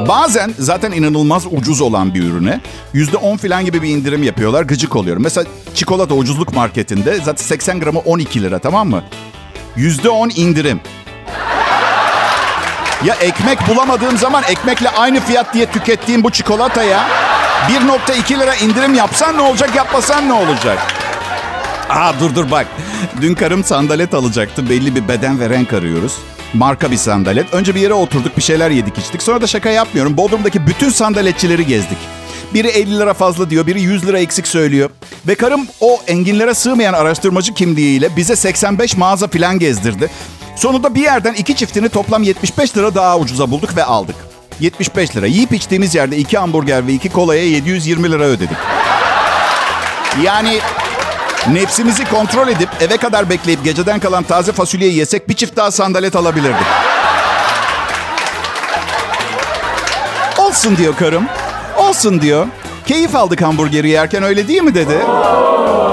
Bazen 0.00 0.54
zaten 0.58 0.92
inanılmaz 0.92 1.46
ucuz 1.50 1.80
olan 1.80 2.14
bir 2.14 2.22
ürüne 2.22 2.60
%10 2.94 3.38
falan 3.38 3.64
gibi 3.64 3.82
bir 3.82 3.88
indirim 3.88 4.22
yapıyorlar. 4.22 4.62
Gıcık 4.62 4.96
oluyorum. 4.96 5.22
Mesela 5.22 5.46
çikolata 5.74 6.14
ucuzluk 6.14 6.54
marketinde 6.54 7.14
zaten 7.16 7.44
80 7.44 7.80
gramı 7.80 7.98
12 7.98 8.42
lira 8.42 8.58
tamam 8.58 8.88
mı? 8.88 9.02
%10 9.76 10.34
indirim. 10.34 10.80
Ya 13.04 13.14
ekmek 13.14 13.68
bulamadığım 13.68 14.18
zaman 14.18 14.42
ekmekle 14.48 14.88
aynı 14.90 15.20
fiyat 15.20 15.54
diye 15.54 15.66
tükettiğim 15.66 16.24
bu 16.24 16.30
çikolataya 16.30 17.08
1.2 17.68 18.40
lira 18.40 18.54
indirim 18.54 18.94
yapsan 18.94 19.36
ne 19.36 19.40
olacak 19.40 19.76
yapmasan 19.76 20.28
ne 20.28 20.32
olacak? 20.32 20.78
Aa 21.90 22.12
dur 22.20 22.34
dur 22.34 22.50
bak. 22.50 22.66
Dün 23.20 23.34
karım 23.34 23.64
sandalet 23.64 24.14
alacaktı. 24.14 24.70
Belli 24.70 24.94
bir 24.94 25.08
beden 25.08 25.40
ve 25.40 25.50
renk 25.50 25.72
arıyoruz. 25.72 26.18
Marka 26.54 26.90
bir 26.90 26.96
sandalet. 26.96 27.54
Önce 27.54 27.74
bir 27.74 27.80
yere 27.80 27.94
oturduk 27.94 28.36
bir 28.36 28.42
şeyler 28.42 28.70
yedik 28.70 28.98
içtik. 28.98 29.22
Sonra 29.22 29.40
da 29.40 29.46
şaka 29.46 29.70
yapmıyorum. 29.70 30.16
Bodrum'daki 30.16 30.66
bütün 30.66 30.90
sandaletçileri 30.90 31.66
gezdik. 31.66 31.98
Biri 32.54 32.68
50 32.68 32.98
lira 32.98 33.14
fazla 33.14 33.50
diyor, 33.50 33.66
biri 33.66 33.80
100 33.80 34.06
lira 34.06 34.18
eksik 34.18 34.46
söylüyor. 34.46 34.90
Ve 35.26 35.34
karım 35.34 35.66
o 35.80 36.00
enginlere 36.06 36.54
sığmayan 36.54 36.92
araştırmacı 36.92 37.54
kimliğiyle 37.54 38.16
bize 38.16 38.36
85 38.36 38.96
mağaza 38.96 39.28
filan 39.28 39.58
gezdirdi. 39.58 40.10
Sonunda 40.56 40.94
bir 40.94 41.02
yerden 41.02 41.34
iki 41.34 41.56
çiftini 41.56 41.88
toplam 41.88 42.22
75 42.22 42.76
lira 42.76 42.94
daha 42.94 43.18
ucuza 43.18 43.50
bulduk 43.50 43.76
ve 43.76 43.84
aldık. 43.84 44.16
75 44.60 45.16
lira. 45.16 45.26
Yiyip 45.26 45.52
içtiğimiz 45.52 45.94
yerde 45.94 46.16
iki 46.16 46.38
hamburger 46.38 46.86
ve 46.86 46.92
iki 46.92 47.08
kolaya 47.08 47.44
720 47.44 48.10
lira 48.10 48.24
ödedik. 48.24 48.56
Yani 50.22 50.58
nefsimizi 51.50 52.04
kontrol 52.04 52.48
edip 52.48 52.68
eve 52.80 52.96
kadar 52.96 53.30
bekleyip 53.30 53.64
geceden 53.64 54.00
kalan 54.00 54.22
taze 54.22 54.52
fasulyeyi 54.52 54.94
yesek 54.94 55.28
bir 55.28 55.34
çift 55.34 55.56
daha 55.56 55.70
sandalet 55.70 56.16
alabilirdik. 56.16 56.66
Olsun 60.38 60.76
diyor 60.76 60.96
karım. 60.96 61.26
Olsun 61.76 62.20
diyor. 62.20 62.46
Keyif 62.86 63.16
aldık 63.16 63.42
hamburgeri 63.42 63.88
yerken 63.88 64.22
öyle 64.22 64.48
değil 64.48 64.62
mi 64.62 64.74
dedi. 64.74 64.98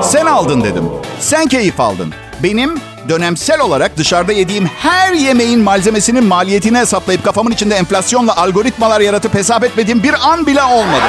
Sen 0.04 0.26
aldın 0.26 0.64
dedim. 0.64 0.84
Sen 1.20 1.48
keyif 1.48 1.80
aldın. 1.80 2.14
Benim 2.44 2.82
dönemsel 3.10 3.62
olarak 3.62 3.98
dışarıda 3.98 4.32
yediğim 4.32 4.66
her 4.66 5.14
yemeğin 5.14 5.60
malzemesinin 5.60 6.24
maliyetini 6.24 6.78
hesaplayıp 6.78 7.24
kafamın 7.24 7.52
içinde 7.52 7.76
enflasyonla 7.76 8.38
algoritmalar 8.38 9.02
yaratıp 9.02 9.34
hesap 9.34 9.64
etmediğim 9.64 10.04
bir 10.04 10.30
an 10.30 10.48
bile 10.48 10.64
olmadı. 10.64 11.06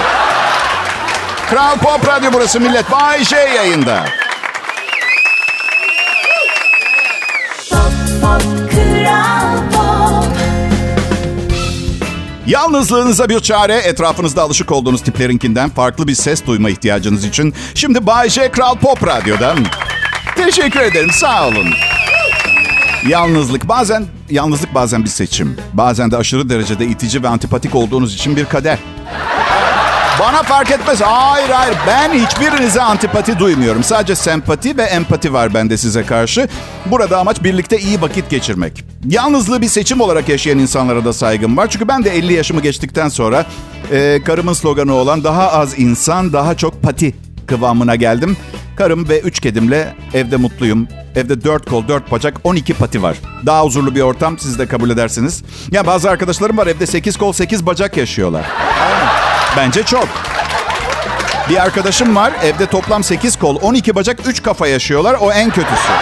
Kral 1.50 1.76
Pop 1.76 2.08
Radyo 2.08 2.30
burası 2.32 2.60
millet. 2.60 2.90
Bay 2.92 3.24
J 3.24 3.36
yayında. 3.36 4.04
Yalnızlığınıza 12.46 13.28
bir 13.28 13.40
çare, 13.40 13.74
etrafınızda 13.74 14.42
alışık 14.42 14.72
olduğunuz 14.72 15.02
tiplerinkinden 15.02 15.70
farklı 15.70 16.06
bir 16.08 16.14
ses 16.14 16.46
duyma 16.46 16.70
ihtiyacınız 16.70 17.24
için. 17.24 17.54
Şimdi 17.74 18.06
Bay 18.06 18.28
J 18.28 18.50
Kral 18.50 18.74
Pop 18.74 19.06
Radyo'dan. 19.06 19.58
Teşekkür 20.36 20.80
ederim, 20.80 21.10
sağ 21.12 21.48
olun. 21.48 21.66
Yalnızlık 23.08 23.68
bazen, 23.68 24.06
yalnızlık 24.30 24.74
bazen 24.74 25.04
bir 25.04 25.08
seçim. 25.08 25.56
Bazen 25.72 26.10
de 26.10 26.16
aşırı 26.16 26.48
derecede 26.48 26.86
itici 26.86 27.22
ve 27.22 27.28
antipatik 27.28 27.74
olduğunuz 27.74 28.14
için 28.14 28.36
bir 28.36 28.44
kader. 28.44 28.78
Bana 30.20 30.42
fark 30.42 30.70
etmez. 30.70 31.00
Hayır 31.00 31.48
hayır. 31.48 31.76
Ben 31.86 32.12
hiçbirinize 32.12 32.82
antipati 32.82 33.38
duymuyorum. 33.38 33.84
Sadece 33.84 34.14
sempati 34.14 34.76
ve 34.78 34.82
empati 34.82 35.32
var 35.32 35.54
bende 35.54 35.76
size 35.76 36.06
karşı. 36.06 36.48
Burada 36.86 37.18
amaç 37.18 37.42
birlikte 37.42 37.78
iyi 37.78 38.02
vakit 38.02 38.30
geçirmek. 38.30 38.84
Yalnızlığı 39.08 39.62
bir 39.62 39.68
seçim 39.68 40.00
olarak 40.00 40.28
yaşayan 40.28 40.58
insanlara 40.58 41.04
da 41.04 41.12
saygım 41.12 41.56
var. 41.56 41.66
Çünkü 41.70 41.88
ben 41.88 42.04
de 42.04 42.10
50 42.10 42.32
yaşımı 42.32 42.60
geçtikten 42.60 43.08
sonra 43.08 43.46
e, 43.92 44.20
karımın 44.26 44.52
sloganı 44.52 44.94
olan 44.94 45.24
daha 45.24 45.52
az 45.52 45.78
insan, 45.78 46.32
daha 46.32 46.56
çok 46.56 46.82
pati 46.82 47.14
kıvamına 47.46 47.96
geldim. 47.96 48.36
Karım 48.76 49.08
ve 49.08 49.20
üç 49.20 49.40
kedimle 49.40 49.94
evde 50.14 50.36
mutluyum. 50.36 50.88
Evde 51.16 51.44
dört 51.44 51.70
kol, 51.70 51.88
dört 51.88 52.12
bacak, 52.12 52.40
12 52.44 52.74
pati 52.74 53.02
var. 53.02 53.16
Daha 53.46 53.64
huzurlu 53.64 53.94
bir 53.94 54.00
ortam 54.00 54.38
siz 54.38 54.58
de 54.58 54.66
kabul 54.66 54.90
edersiniz. 54.90 55.42
Ya 55.72 55.86
bazı 55.86 56.10
arkadaşlarım 56.10 56.56
var 56.58 56.66
evde 56.66 56.86
8 56.86 57.16
kol, 57.16 57.32
8 57.32 57.66
bacak 57.66 57.96
yaşıyorlar. 57.96 58.46
Bence 59.56 59.82
çok. 59.82 60.08
Bir 61.48 61.62
arkadaşım 61.62 62.16
var 62.16 62.32
evde 62.42 62.66
toplam 62.66 63.04
8 63.04 63.36
kol, 63.36 63.58
12 63.62 63.94
bacak, 63.94 64.18
3 64.26 64.42
kafa 64.42 64.66
yaşıyorlar. 64.66 65.16
O 65.20 65.32
en 65.32 65.50
kötüsü. 65.50 65.92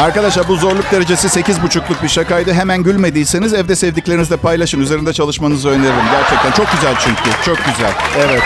Arkadaşlar 0.00 0.48
bu 0.48 0.56
zorluk 0.56 0.92
derecesi 0.92 1.40
8,5'luk 1.40 2.02
bir 2.02 2.08
şakaydı. 2.08 2.52
Hemen 2.52 2.82
gülmediyseniz 2.82 3.54
evde 3.54 3.76
sevdiklerinizle 3.76 4.36
paylaşın. 4.36 4.80
Üzerinde 4.80 5.12
çalışmanızı 5.12 5.68
öneririm. 5.68 6.10
Gerçekten 6.12 6.50
çok 6.52 6.72
güzel 6.72 6.94
çünkü. 6.98 7.30
Çok 7.44 7.56
güzel. 7.56 7.92
Evet. 8.18 8.42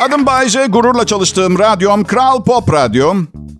Adım 0.00 0.26
Bayce. 0.26 0.66
Gururla 0.66 1.06
çalıştığım 1.06 1.58
radyom 1.58 2.04
Kral 2.04 2.44
Pop 2.44 2.72
Radyo. 2.72 3.14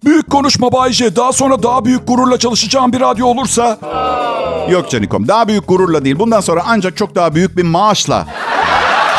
Büyük 0.05 0.31
konuşma 0.31 0.73
Bayce. 0.73 1.17
Daha 1.17 1.33
sonra 1.33 1.63
daha 1.63 1.85
büyük 1.85 2.09
gururla 2.09 2.39
çalışacağım 2.39 2.93
bir 2.93 3.01
radyo 3.01 3.27
olursa... 3.27 3.79
Yok 4.71 4.91
Canikom. 4.91 5.29
Daha 5.29 5.49
büyük 5.49 5.69
gururla 5.69 6.05
değil. 6.05 6.19
Bundan 6.19 6.41
sonra 6.41 6.63
ancak 6.67 6.97
çok 6.97 7.15
daha 7.15 7.35
büyük 7.35 7.57
bir 7.57 7.63
maaşla 7.63 8.27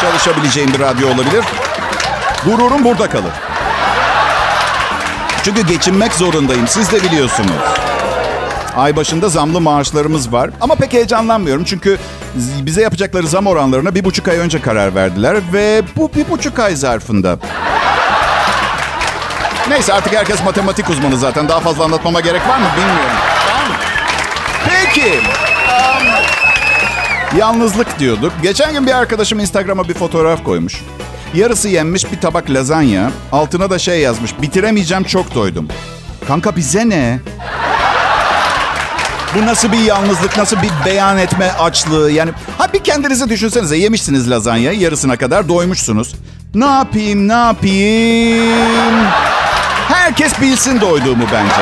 çalışabileceğim 0.02 0.74
bir 0.74 0.80
radyo 0.80 1.08
olabilir. 1.08 1.46
Gururum 2.46 2.84
burada 2.84 3.10
kalır. 3.10 3.32
Çünkü 5.44 5.68
geçinmek 5.68 6.14
zorundayım. 6.14 6.68
Siz 6.68 6.92
de 6.92 7.04
biliyorsunuz. 7.04 7.52
Ay 8.76 8.96
başında 8.96 9.30
zamlı 9.30 9.62
maaşlarımız 9.62 10.34
var. 10.34 10.50
Ama 10.62 10.76
pek 10.76 10.94
heyecanlanmıyorum. 10.94 11.64
Çünkü 11.64 11.98
bize 12.62 12.82
yapacakları 12.82 13.28
zam 13.28 13.48
oranlarına 13.48 13.96
bir 13.96 14.04
buçuk 14.06 14.28
ay 14.28 14.38
önce 14.38 14.62
karar 14.62 14.96
verdiler. 14.96 15.38
Ve 15.54 15.82
bu 15.98 16.12
bir 16.16 16.30
buçuk 16.30 16.60
ay 16.60 16.76
zarfında. 16.76 17.38
Neyse 19.74 19.94
artık 19.94 20.16
herkes 20.16 20.44
matematik 20.44 20.90
uzmanı 20.90 21.18
zaten. 21.18 21.50
Daha 21.50 21.60
fazla 21.60 21.84
anlatmama 21.84 22.20
gerek 22.20 22.48
var 22.48 22.58
mı 22.58 22.66
bilmiyorum. 22.78 23.18
Peki. 24.66 25.20
yalnızlık 27.38 28.00
diyorduk. 28.00 28.32
Geçen 28.44 28.74
gün 28.74 28.88
bir 28.88 28.92
arkadaşım 28.92 29.40
Instagram'a 29.40 29.88
bir 29.88 29.94
fotoğraf 29.94 30.44
koymuş. 30.44 30.82
Yarısı 31.34 31.70
yenmiş 31.70 32.12
bir 32.12 32.22
tabak 32.22 32.50
lazanya. 32.50 33.12
Altına 33.32 33.70
da 33.70 33.80
şey 33.80 34.00
yazmış. 34.00 34.42
Bitiremeyeceğim 34.42 35.04
çok 35.04 35.36
doydum. 35.36 35.68
Kanka 36.28 36.56
bize 36.56 36.90
ne? 36.90 37.20
Bu 39.36 39.46
nasıl 39.46 39.72
bir 39.72 39.80
yalnızlık, 39.80 40.38
nasıl 40.38 40.58
bir 40.58 40.72
beyan 40.86 41.18
etme 41.18 41.52
açlığı? 41.52 42.12
Yani 42.12 42.32
ha 42.58 42.74
bir 42.74 42.80
kendinizi 42.80 43.30
düşünsenize. 43.30 43.78
Yemişsiniz 43.78 44.30
lazanyayı 44.30 44.80
yarısına 44.80 45.18
kadar 45.18 45.50
doymuşsunuz. 45.50 46.16
Ne 46.56 46.66
yapayım, 46.66 47.28
ne 47.28 47.34
yapayım? 47.34 48.93
Herkes 50.14 50.42
bilsin 50.42 50.82
doyduğumu 50.82 51.24
bence. 51.34 51.62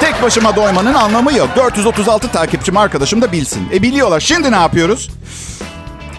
Tek 0.00 0.22
başıma 0.22 0.56
doymanın 0.56 0.94
anlamı 0.94 1.32
yok. 1.32 1.48
436 1.56 2.28
takipçim 2.28 2.76
arkadaşım 2.76 3.22
da 3.22 3.32
bilsin. 3.32 3.68
E 3.72 3.82
biliyorlar. 3.82 4.20
Şimdi 4.20 4.52
ne 4.52 4.56
yapıyoruz? 4.56 5.10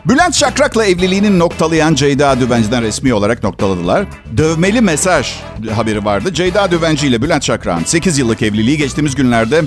Bülent 0.05 0.35
Şakrak'la 0.35 0.85
evliliğini 0.85 1.39
noktalayan 1.39 1.95
Ceyda 1.95 2.39
Düvenci'den 2.39 2.81
resmi 2.81 3.13
olarak 3.13 3.43
noktaladılar. 3.43 4.05
Dövmeli 4.37 4.81
mesaj 4.81 5.35
haberi 5.75 6.05
vardı. 6.05 6.33
Ceyda 6.33 6.71
Düvenci 6.71 7.07
ile 7.07 7.21
Bülent 7.21 7.43
Şakrak'ın 7.43 7.83
8 7.83 8.17
yıllık 8.17 8.41
evliliği 8.41 8.77
geçtiğimiz 8.77 9.15
günlerde 9.15 9.61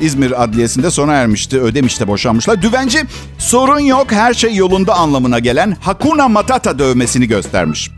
İzmir 0.00 0.42
Adliyesi'nde 0.42 0.90
sona 0.90 1.12
ermişti. 1.12 1.60
Ödemiş'te 1.60 2.08
boşanmışlar. 2.08 2.62
Düvenci 2.62 3.04
sorun 3.38 3.80
yok 3.80 4.12
her 4.12 4.34
şey 4.34 4.54
yolunda 4.54 4.94
anlamına 4.94 5.38
gelen 5.38 5.76
Hakuna 5.80 6.28
Matata 6.28 6.78
dövmesini 6.78 7.28
göstermiş. 7.28 7.90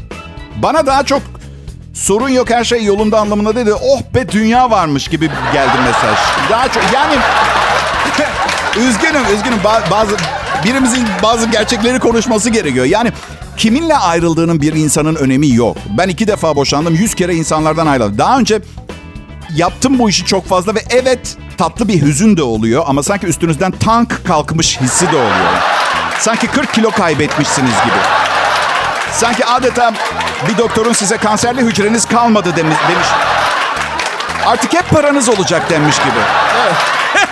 Bana 0.63 0.87
daha 0.87 1.03
çok 1.03 1.23
sorun 1.95 2.29
yok 2.29 2.51
her 2.51 2.65
şey 2.65 2.85
yolunda 2.85 3.21
anlamına 3.21 3.57
dedi. 3.57 3.75
Oh 3.75 4.01
be 4.15 4.29
dünya 4.29 4.71
varmış 4.71 5.09
gibi 5.09 5.31
geldi 5.53 5.79
mesaj. 5.85 6.19
Daha 6.51 6.69
çok 6.69 6.83
yani 6.95 7.15
üzgünüm 8.89 9.35
üzgünüm 9.35 9.59
Ba- 9.59 9.91
bazı 9.91 10.17
birimizin 10.65 11.07
bazı 11.23 11.47
gerçekleri 11.47 11.99
konuşması 11.99 12.51
gerekiyor. 12.51 12.85
Yani 12.85 13.13
kiminle 13.57 13.97
ayrıldığının 13.97 14.61
bir 14.61 14.73
insanın 14.73 15.15
önemi 15.15 15.55
yok. 15.55 15.77
Ben 15.99 16.09
iki 16.09 16.27
defa 16.27 16.57
boşandım. 16.57 16.95
Yüz 16.95 17.15
kere 17.15 17.35
insanlardan 17.35 17.87
ayrıldım. 17.87 18.19
Daha 18.19 18.39
önce 18.39 18.61
yaptım 19.57 19.99
bu 19.99 20.09
işi 20.09 20.25
çok 20.25 20.47
fazla 20.49 20.75
ve 20.75 20.81
evet 20.91 21.37
tatlı 21.59 21.89
bir 21.89 22.03
hüzün 22.03 22.37
de 22.37 22.43
oluyor 22.43 22.85
ama 22.87 23.03
sanki 23.03 23.27
üstünüzden 23.27 23.73
tank 23.73 24.21
kalkmış 24.27 24.81
hissi 24.81 25.07
de 25.13 25.17
oluyor. 25.17 25.53
Sanki 26.21 26.47
40 26.47 26.75
kilo 26.75 26.91
kaybetmişsiniz 26.91 27.71
gibi. 27.85 27.99
Sanki 29.13 29.47
adeta 29.47 29.93
bir 30.49 30.59
doktorun 30.59 30.93
size 30.93 31.17
kanserli 31.17 31.63
hücreniz 31.63 32.05
kalmadı 32.05 32.57
demiş. 32.57 32.77
demiş. 32.91 33.07
Artık 34.47 34.75
hep 34.75 34.91
paranız 34.91 35.29
olacak 35.29 35.71
denmiş 35.71 35.99
gibi. 35.99 36.19
Evet. 36.63 36.75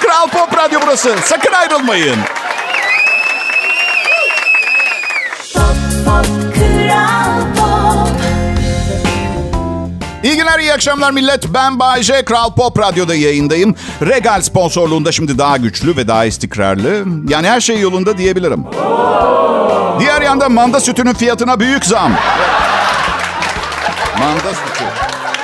Kral 0.00 0.28
Pop 0.28 0.58
Radyo 0.58 0.80
burası. 0.82 1.16
Sakın 1.24 1.52
ayrılmayın. 1.52 2.16
Pop 5.54 5.76
pop 6.04 6.26
kral 6.54 7.40
pop 7.56 8.16
İyi 10.24 10.36
günler, 10.36 10.58
iyi 10.58 10.72
akşamlar 10.72 11.10
millet. 11.10 11.44
Ben 11.54 11.78
Bayece, 11.78 12.24
Kral 12.24 12.54
Pop 12.54 12.78
Radyo'da 12.78 13.14
yayındayım. 13.14 13.74
Regal 14.02 14.40
sponsorluğunda 14.40 15.12
şimdi 15.12 15.38
daha 15.38 15.56
güçlü 15.56 15.96
ve 15.96 16.08
daha 16.08 16.24
istikrarlı. 16.24 17.04
Yani 17.28 17.48
her 17.48 17.60
şey 17.60 17.80
yolunda 17.80 18.18
diyebilirim. 18.18 18.64
Diğer 18.72 19.45
yanda 20.36 20.48
manda 20.48 20.80
sütünün 20.80 21.12
fiyatına 21.14 21.60
büyük 21.60 21.84
zam. 21.84 22.12
Manda 24.18 24.54
sütü. 24.54 24.84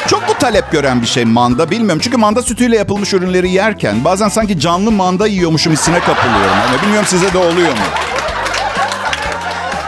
Çok 0.08 0.28
mu 0.28 0.34
talep 0.38 0.72
gören 0.72 1.02
bir 1.02 1.06
şey 1.06 1.24
manda 1.24 1.70
bilmiyorum. 1.70 2.00
Çünkü 2.04 2.16
manda 2.16 2.42
sütüyle 2.42 2.76
yapılmış 2.76 3.14
ürünleri 3.14 3.50
yerken 3.50 4.04
bazen 4.04 4.28
sanki 4.28 4.60
canlı 4.60 4.90
manda 4.90 5.26
yiyormuşum 5.26 5.72
hissine 5.72 6.00
kapılıyorum. 6.00 6.56
Ama 6.68 6.82
bilmiyorum 6.82 7.06
size 7.08 7.32
de 7.32 7.38
oluyor 7.38 7.68
mu? 7.68 7.84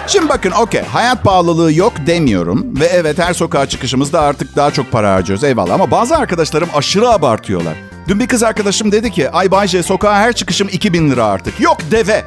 Şimdi 0.06 0.28
bakın 0.28 0.50
okey 0.50 0.82
hayat 0.82 1.22
pahalılığı 1.22 1.72
yok 1.72 1.92
demiyorum. 2.06 2.80
Ve 2.80 2.86
evet 2.86 3.18
her 3.18 3.34
sokağa 3.34 3.66
çıkışımızda 3.66 4.20
artık 4.20 4.56
daha 4.56 4.70
çok 4.70 4.92
para 4.92 5.12
harcıyoruz 5.12 5.44
eyvallah. 5.44 5.74
Ama 5.74 5.90
bazı 5.90 6.16
arkadaşlarım 6.16 6.68
aşırı 6.74 7.08
abartıyorlar. 7.08 7.74
Dün 8.08 8.20
bir 8.20 8.26
kız 8.26 8.42
arkadaşım 8.42 8.92
dedi 8.92 9.10
ki 9.10 9.30
ay 9.30 9.50
Bayce 9.50 9.82
sokağa 9.82 10.14
her 10.14 10.32
çıkışım 10.32 10.68
2000 10.68 11.10
lira 11.10 11.24
artık. 11.24 11.60
Yok 11.60 11.78
deve. 11.90 12.24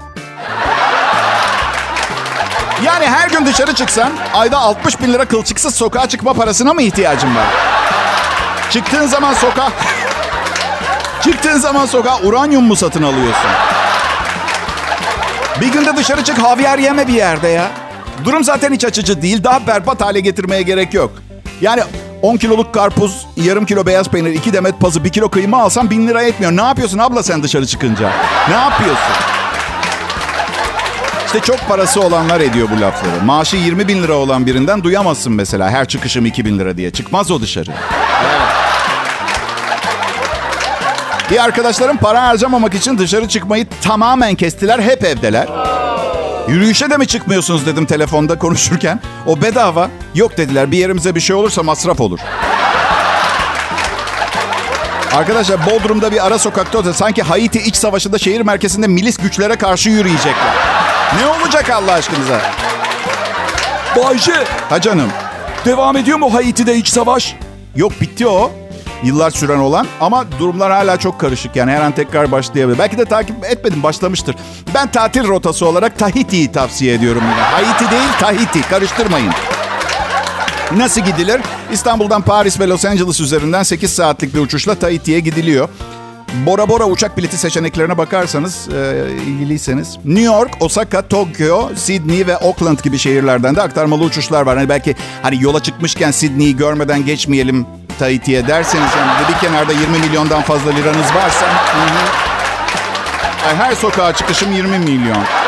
Yani 2.85 3.05
her 3.05 3.29
gün 3.29 3.45
dışarı 3.45 3.73
çıksan 3.73 4.11
ayda 4.33 4.57
60 4.57 5.01
bin 5.01 5.13
lira 5.13 5.25
kılçıksız 5.25 5.75
sokağa 5.75 6.09
çıkma 6.09 6.33
parasına 6.33 6.73
mı 6.73 6.81
ihtiyacın 6.81 7.35
var? 7.35 7.45
Çıktığın 8.69 9.07
zaman 9.07 9.33
sokağa... 9.33 9.71
Çıktığın 11.23 11.57
zaman 11.57 11.85
sokağa 11.85 12.19
uranyum 12.19 12.63
mu 12.63 12.75
satın 12.75 13.03
alıyorsun? 13.03 13.49
Bir 15.61 15.71
günde 15.71 15.95
dışarı 15.95 16.23
çık 16.23 16.37
havyar 16.37 16.79
yeme 16.79 17.07
bir 17.07 17.13
yerde 17.13 17.47
ya. 17.47 17.67
Durum 18.25 18.43
zaten 18.43 18.73
hiç 18.73 18.85
açıcı 18.85 19.21
değil. 19.21 19.43
Daha 19.43 19.67
berbat 19.67 20.01
hale 20.01 20.19
getirmeye 20.19 20.61
gerek 20.61 20.93
yok. 20.93 21.11
Yani 21.61 21.81
10 22.21 22.37
kiloluk 22.37 22.73
karpuz, 22.73 23.27
yarım 23.35 23.65
kilo 23.65 23.85
beyaz 23.85 24.07
peynir, 24.07 24.31
2 24.31 24.53
demet 24.53 24.79
pazı, 24.79 25.03
1 25.03 25.09
kilo 25.09 25.29
kıyma 25.29 25.61
alsan 25.61 25.89
1000 25.89 26.07
lira 26.07 26.23
etmiyor. 26.23 26.51
Ne 26.51 26.61
yapıyorsun 26.61 26.97
abla 26.97 27.23
sen 27.23 27.43
dışarı 27.43 27.67
çıkınca? 27.67 28.11
Ne 28.49 28.55
yapıyorsun? 28.55 29.13
İşte 31.27 31.39
çok 31.39 31.67
parası 31.67 32.01
olanlar 32.01 32.41
ediyor 32.41 32.67
bu 32.77 32.81
lafları. 32.81 33.23
Maaşı 33.25 33.57
20 33.57 33.87
bin 33.87 34.03
lira 34.03 34.13
olan 34.13 34.45
birinden 34.45 34.83
duyamazsın 34.83 35.33
mesela. 35.33 35.69
Her 35.69 35.87
çıkışım 35.87 36.25
2 36.25 36.45
bin 36.45 36.59
lira 36.59 36.77
diye. 36.77 36.91
Çıkmaz 36.91 37.31
o 37.31 37.41
dışarı. 37.41 37.71
Bir 41.31 41.43
arkadaşlarım 41.43 41.97
para 41.97 42.27
harcamamak 42.27 42.73
için 42.73 42.97
dışarı 42.97 43.27
çıkmayı 43.27 43.67
tamamen 43.81 44.35
kestiler. 44.35 44.79
Hep 44.79 45.03
evdeler. 45.03 45.47
Yürüyüşe 46.47 46.89
de 46.89 46.97
mi 46.97 47.07
çıkmıyorsunuz 47.07 47.65
dedim 47.65 47.85
telefonda 47.85 48.39
konuşurken. 48.39 48.99
O 49.25 49.41
bedava. 49.41 49.89
Yok 50.15 50.37
dediler 50.37 50.71
bir 50.71 50.77
yerimize 50.77 51.15
bir 51.15 51.19
şey 51.19 51.35
olursa 51.35 51.63
masraf 51.63 52.01
olur. 52.01 52.19
Arkadaşlar 55.15 55.65
Bodrum'da 55.65 56.11
bir 56.11 56.27
ara 56.27 56.39
sokakta 56.39 56.77
oturuyor. 56.77 56.95
Sanki 56.95 57.23
Haiti 57.23 57.59
iç 57.59 57.75
savaşında 57.75 58.17
şehir 58.17 58.41
merkezinde 58.41 58.87
milis 58.87 59.17
güçlere 59.17 59.55
karşı 59.55 59.89
yürüyecekler. 59.89 60.86
Ne 61.15 61.27
olacak 61.27 61.69
Allah 61.69 61.91
aşkınıza? 61.93 62.41
Bayce 63.95 64.43
Ha 64.69 64.81
canım. 64.81 65.09
devam 65.65 65.97
ediyor 65.97 66.17
mu 66.17 66.33
Haiti'de 66.33 66.75
iç 66.75 66.87
savaş? 66.87 67.35
Yok 67.75 67.91
bitti 68.01 68.27
o. 68.27 68.51
Yıllar 69.03 69.31
süren 69.31 69.57
olan 69.59 69.87
ama 70.01 70.25
durumlar 70.39 70.71
hala 70.71 70.97
çok 70.97 71.19
karışık. 71.19 71.55
Yani 71.55 71.71
her 71.71 71.81
an 71.81 71.91
tekrar 71.91 72.31
başlayabilir. 72.31 72.79
Belki 72.79 72.97
de 72.97 73.05
takip 73.05 73.45
etmedim 73.45 73.83
başlamıştır. 73.83 74.35
Ben 74.73 74.87
tatil 74.91 75.27
rotası 75.27 75.65
olarak 75.65 75.99
Tahiti'yi 75.99 76.51
tavsiye 76.51 76.93
ediyorum. 76.93 77.21
Haiti 77.51 77.91
değil 77.91 78.09
Tahiti 78.19 78.61
karıştırmayın. 78.61 79.31
Nasıl 80.77 81.01
gidilir? 81.01 81.41
İstanbul'dan 81.71 82.21
Paris 82.21 82.59
ve 82.59 82.67
Los 82.67 82.85
Angeles 82.85 83.19
üzerinden 83.19 83.63
8 83.63 83.95
saatlik 83.95 84.35
bir 84.35 84.39
uçuşla 84.39 84.75
Tahiti'ye 84.75 85.19
gidiliyor. 85.19 85.69
Bora 86.33 86.69
Bora 86.69 86.85
uçak 86.85 87.17
bileti 87.17 87.37
seçeneklerine 87.37 87.97
bakarsanız 87.97 88.69
e, 88.69 89.05
ilgiliyseniz 89.27 89.97
New 90.05 90.21
York, 90.21 90.51
Osaka, 90.59 91.07
Tokyo, 91.07 91.69
Sydney 91.75 92.27
ve 92.27 92.37
Auckland 92.37 92.79
gibi 92.79 92.97
şehirlerden 92.97 93.55
de 93.55 93.61
aktarmalı 93.61 94.03
uçuşlar 94.03 94.41
var. 94.41 94.57
Hani 94.57 94.69
belki 94.69 94.95
hani 95.21 95.43
yola 95.43 95.63
çıkmışken 95.63 96.11
Sydney'i 96.11 96.57
görmeden 96.57 97.05
geçmeyelim 97.05 97.65
Tahiti'ye 97.99 98.47
derseniz 98.47 98.89
yani 98.97 99.27
bir 99.29 99.47
kenarda 99.47 99.73
20 99.73 99.97
milyondan 99.97 100.41
fazla 100.41 100.71
liranız 100.71 101.15
varsa 101.15 101.45
hı 101.47 101.81
hı. 101.81 102.27
Her 103.55 103.75
sokağa 103.75 104.13
çıkışım 104.13 104.51
20 104.51 104.79
milyon. 104.79 105.46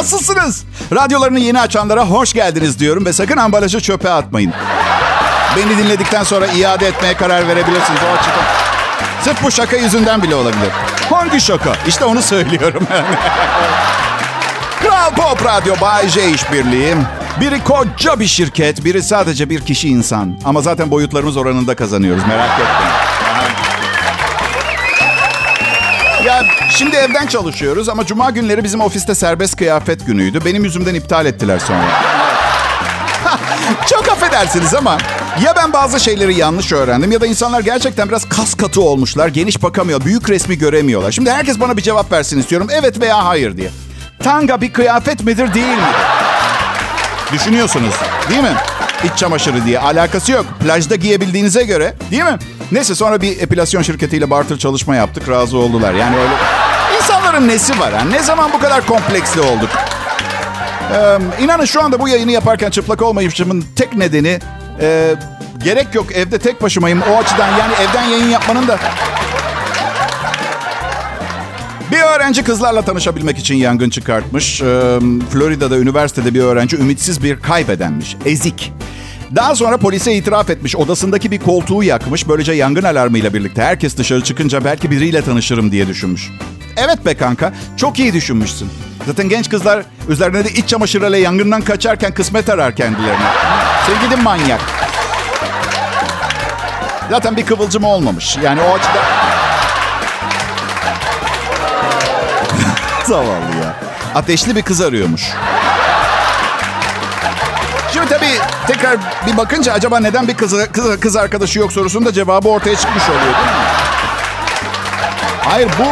Nasılsınız? 0.00 0.64
Radyolarını 0.92 1.38
yeni 1.40 1.60
açanlara 1.60 2.04
hoş 2.04 2.32
geldiniz 2.32 2.78
diyorum 2.78 3.06
ve 3.06 3.12
sakın 3.12 3.36
ambalajı 3.36 3.80
çöpe 3.80 4.10
atmayın. 4.10 4.52
Beni 5.56 5.78
dinledikten 5.78 6.22
sonra 6.22 6.46
iade 6.46 6.86
etmeye 6.86 7.14
karar 7.14 7.48
verebilirsiniz 7.48 8.00
o 8.10 8.18
açıdan. 8.18 8.44
Sırf 9.24 9.42
bu 9.42 9.50
şaka 9.50 9.76
yüzünden 9.76 10.22
bile 10.22 10.34
olabilir. 10.34 10.70
Hangi 11.10 11.40
şaka? 11.40 11.72
İşte 11.86 12.04
onu 12.04 12.22
söylüyorum. 12.22 12.86
Kral 14.82 15.10
Pop 15.10 15.44
Radyo 15.44 15.74
Bay 15.80 16.08
J 16.08 16.30
işbirliği. 16.30 16.94
Biri 17.40 17.64
koca 17.64 18.20
bir 18.20 18.26
şirket, 18.26 18.84
biri 18.84 19.02
sadece 19.02 19.50
bir 19.50 19.60
kişi 19.60 19.88
insan. 19.88 20.38
Ama 20.44 20.60
zaten 20.60 20.90
boyutlarımız 20.90 21.36
oranında 21.36 21.76
kazanıyoruz 21.76 22.22
merak 22.28 22.50
etmeyin. 22.50 23.09
Ya 26.26 26.44
şimdi 26.70 26.96
evden 26.96 27.26
çalışıyoruz 27.26 27.88
ama 27.88 28.06
cuma 28.06 28.30
günleri 28.30 28.64
bizim 28.64 28.80
ofiste 28.80 29.14
serbest 29.14 29.56
kıyafet 29.56 30.06
günüydü. 30.06 30.44
Benim 30.44 30.64
yüzümden 30.64 30.94
iptal 30.94 31.26
ettiler 31.26 31.58
sonra. 31.58 31.84
Çok 33.90 34.08
affedersiniz 34.08 34.74
ama 34.74 34.98
ya 35.44 35.54
ben 35.56 35.72
bazı 35.72 36.00
şeyleri 36.00 36.34
yanlış 36.34 36.72
öğrendim 36.72 37.12
ya 37.12 37.20
da 37.20 37.26
insanlar 37.26 37.60
gerçekten 37.60 38.08
biraz 38.08 38.28
kas 38.28 38.54
katı 38.54 38.80
olmuşlar. 38.80 39.28
Geniş 39.28 39.62
bakamıyor, 39.62 40.04
büyük 40.04 40.30
resmi 40.30 40.58
göremiyorlar. 40.58 41.12
Şimdi 41.12 41.30
herkes 41.30 41.60
bana 41.60 41.76
bir 41.76 41.82
cevap 41.82 42.12
versin 42.12 42.40
istiyorum. 42.40 42.68
Evet 42.72 43.00
veya 43.00 43.24
hayır 43.24 43.56
diye. 43.56 43.70
Tanga 44.22 44.60
bir 44.60 44.72
kıyafet 44.72 45.24
midir 45.24 45.54
değil 45.54 45.66
midir? 45.66 45.84
Düşünüyorsunuz 47.32 47.94
değil 48.30 48.42
mi? 48.42 48.54
İç 49.04 49.18
çamaşırı 49.18 49.64
diye 49.64 49.78
alakası 49.78 50.32
yok. 50.32 50.46
Plajda 50.64 50.94
giyebildiğinize 50.96 51.64
göre 51.64 51.94
değil 52.10 52.24
mi? 52.24 52.38
Neyse 52.72 52.94
sonra 52.94 53.20
bir 53.20 53.40
epilasyon 53.40 53.82
şirketiyle 53.82 54.30
barter 54.30 54.58
çalışma 54.58 54.96
yaptık. 54.96 55.28
Razı 55.28 55.58
oldular. 55.58 55.94
Yani 55.94 56.16
öyle... 56.16 56.32
İnsanların 56.96 57.48
nesi 57.48 57.80
var? 57.80 57.92
ha? 57.92 58.04
Ne 58.04 58.22
zaman 58.22 58.52
bu 58.52 58.58
kadar 58.58 58.86
kompleksli 58.86 59.40
olduk? 59.40 59.70
Ee, 60.94 61.18
inanın 61.44 61.64
şu 61.64 61.82
anda 61.82 62.00
bu 62.00 62.08
yayını 62.08 62.32
yaparken 62.32 62.70
çıplak 62.70 63.02
olmayışımın 63.02 63.64
tek 63.76 63.96
nedeni... 63.96 64.38
e, 64.80 65.14
gerek 65.64 65.94
yok 65.94 66.12
evde 66.12 66.38
tek 66.38 66.62
başımayım. 66.62 67.02
O 67.12 67.16
açıdan 67.18 67.48
yani 67.58 67.72
evden 67.74 68.04
yayın 68.04 68.28
yapmanın 68.28 68.68
da... 68.68 68.78
Bir 71.92 72.00
öğrenci 72.00 72.44
kızlarla 72.44 72.82
tanışabilmek 72.82 73.38
için 73.38 73.54
yangın 73.54 73.90
çıkartmış. 73.90 74.62
Ee, 74.62 74.98
Florida'da 75.30 75.78
üniversitede 75.78 76.34
bir 76.34 76.40
öğrenci 76.40 76.76
ümitsiz 76.76 77.22
bir 77.22 77.40
kaybedenmiş. 77.40 78.16
Ezik. 78.24 78.72
Daha 79.36 79.54
sonra 79.54 79.76
polise 79.76 80.14
itiraf 80.14 80.50
etmiş. 80.50 80.76
Odasındaki 80.76 81.30
bir 81.30 81.38
koltuğu 81.38 81.82
yakmış. 81.82 82.28
Böylece 82.28 82.52
yangın 82.52 82.82
alarmıyla 82.82 83.34
birlikte 83.34 83.62
herkes 83.62 83.96
dışarı 83.96 84.24
çıkınca 84.24 84.64
belki 84.64 84.90
biriyle 84.90 85.22
tanışırım 85.22 85.72
diye 85.72 85.86
düşünmüş. 85.86 86.30
Evet 86.76 87.06
be 87.06 87.16
kanka. 87.16 87.52
Çok 87.76 87.98
iyi 87.98 88.12
düşünmüşsün. 88.12 88.70
Zaten 89.06 89.28
genç 89.28 89.48
kızlar 89.48 89.82
üzerine 90.08 90.44
de 90.44 90.50
iç 90.50 90.68
çamaşırıyla 90.68 91.18
yangından 91.18 91.60
kaçarken 91.62 92.14
kısmet 92.14 92.48
arar 92.48 92.76
kendilerine. 92.76 93.26
Sen 93.86 94.08
gidin 94.08 94.22
manyak. 94.22 94.60
Zaten 97.10 97.36
bir 97.36 97.46
kıvılcım 97.46 97.84
olmamış. 97.84 98.38
Yani 98.42 98.60
o 98.62 98.74
açıdan... 98.74 99.04
Zavallı 103.06 103.56
ya. 103.62 103.76
Ateşli 104.14 104.56
bir 104.56 104.62
kız 104.62 104.80
arıyormuş. 104.80 105.32
Şimdi 107.92 108.08
tabii 108.08 108.38
tekrar 108.66 108.96
bir 109.26 109.36
bakınca 109.36 109.72
acaba 109.72 110.00
neden 110.00 110.28
bir 110.28 110.34
kız, 110.34 110.54
kız, 110.72 111.00
kız 111.00 111.16
arkadaşı 111.16 111.58
yok 111.58 111.72
sorusunun 111.72 112.06
da 112.06 112.12
cevabı 112.12 112.48
ortaya 112.48 112.76
çıkmış 112.76 113.04
oluyor 113.08 113.22
değil 113.24 113.34
mi? 113.34 113.62
Hayır 115.44 115.68
bu 115.78 115.84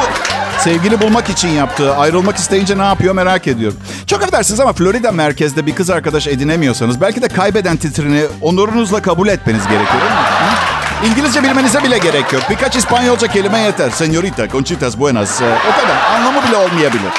sevgili 0.60 1.00
bulmak 1.00 1.28
için 1.30 1.48
yaptığı, 1.48 1.96
ayrılmak 1.96 2.36
isteyince 2.36 2.78
ne 2.78 2.84
yapıyor 2.84 3.14
merak 3.14 3.46
ediyorum. 3.46 3.78
Çok 4.06 4.22
affedersiniz 4.22 4.60
ama 4.60 4.72
Florida 4.72 5.12
merkezde 5.12 5.66
bir 5.66 5.74
kız 5.74 5.90
arkadaş 5.90 6.26
edinemiyorsanız 6.26 7.00
belki 7.00 7.22
de 7.22 7.28
kaybeden 7.28 7.76
titrini 7.76 8.24
onurunuzla 8.40 9.02
kabul 9.02 9.28
etmeniz 9.28 9.62
gerekiyor 9.62 10.00
değil 10.00 10.12
mi? 10.12 10.16
Hı? 11.02 11.06
İngilizce 11.06 11.42
bilmenize 11.42 11.82
bile 11.84 11.98
gerek 11.98 12.32
yok. 12.32 12.42
Birkaç 12.50 12.76
İspanyolca 12.76 13.26
kelime 13.28 13.58
yeter. 13.58 13.90
Señorita, 13.90 14.48
conchitas 14.48 14.98
buenas. 14.98 15.40
Ee, 15.42 15.44
O 15.44 15.80
kadar. 15.80 15.96
Anlamı 16.16 16.48
bile 16.48 16.56
olmayabilir. 16.56 17.10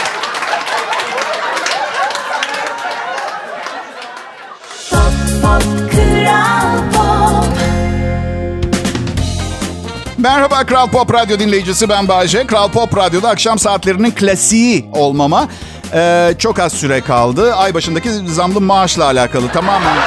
Merhaba 10.20 10.66
Kral 10.66 10.88
Pop 10.88 11.14
Radyo 11.14 11.40
dinleyicisi 11.40 11.90
ben 11.90 12.08
Bayece. 12.08 12.48
Kral 12.48 12.70
Pop 12.70 12.98
Radyo'da 12.98 13.30
akşam 13.30 13.60
saatlerinin 13.60 14.12
klasiği 14.12 14.86
olmama 14.94 15.48
e, 15.94 16.34
çok 16.38 16.60
az 16.60 16.74
süre 16.74 17.02
kaldı. 17.02 17.54
Ay 17.54 17.74
başındaki 17.74 18.12
zamlı 18.12 18.62
maaşla 18.62 19.06
alakalı 19.06 19.48
tamamen. 19.52 19.98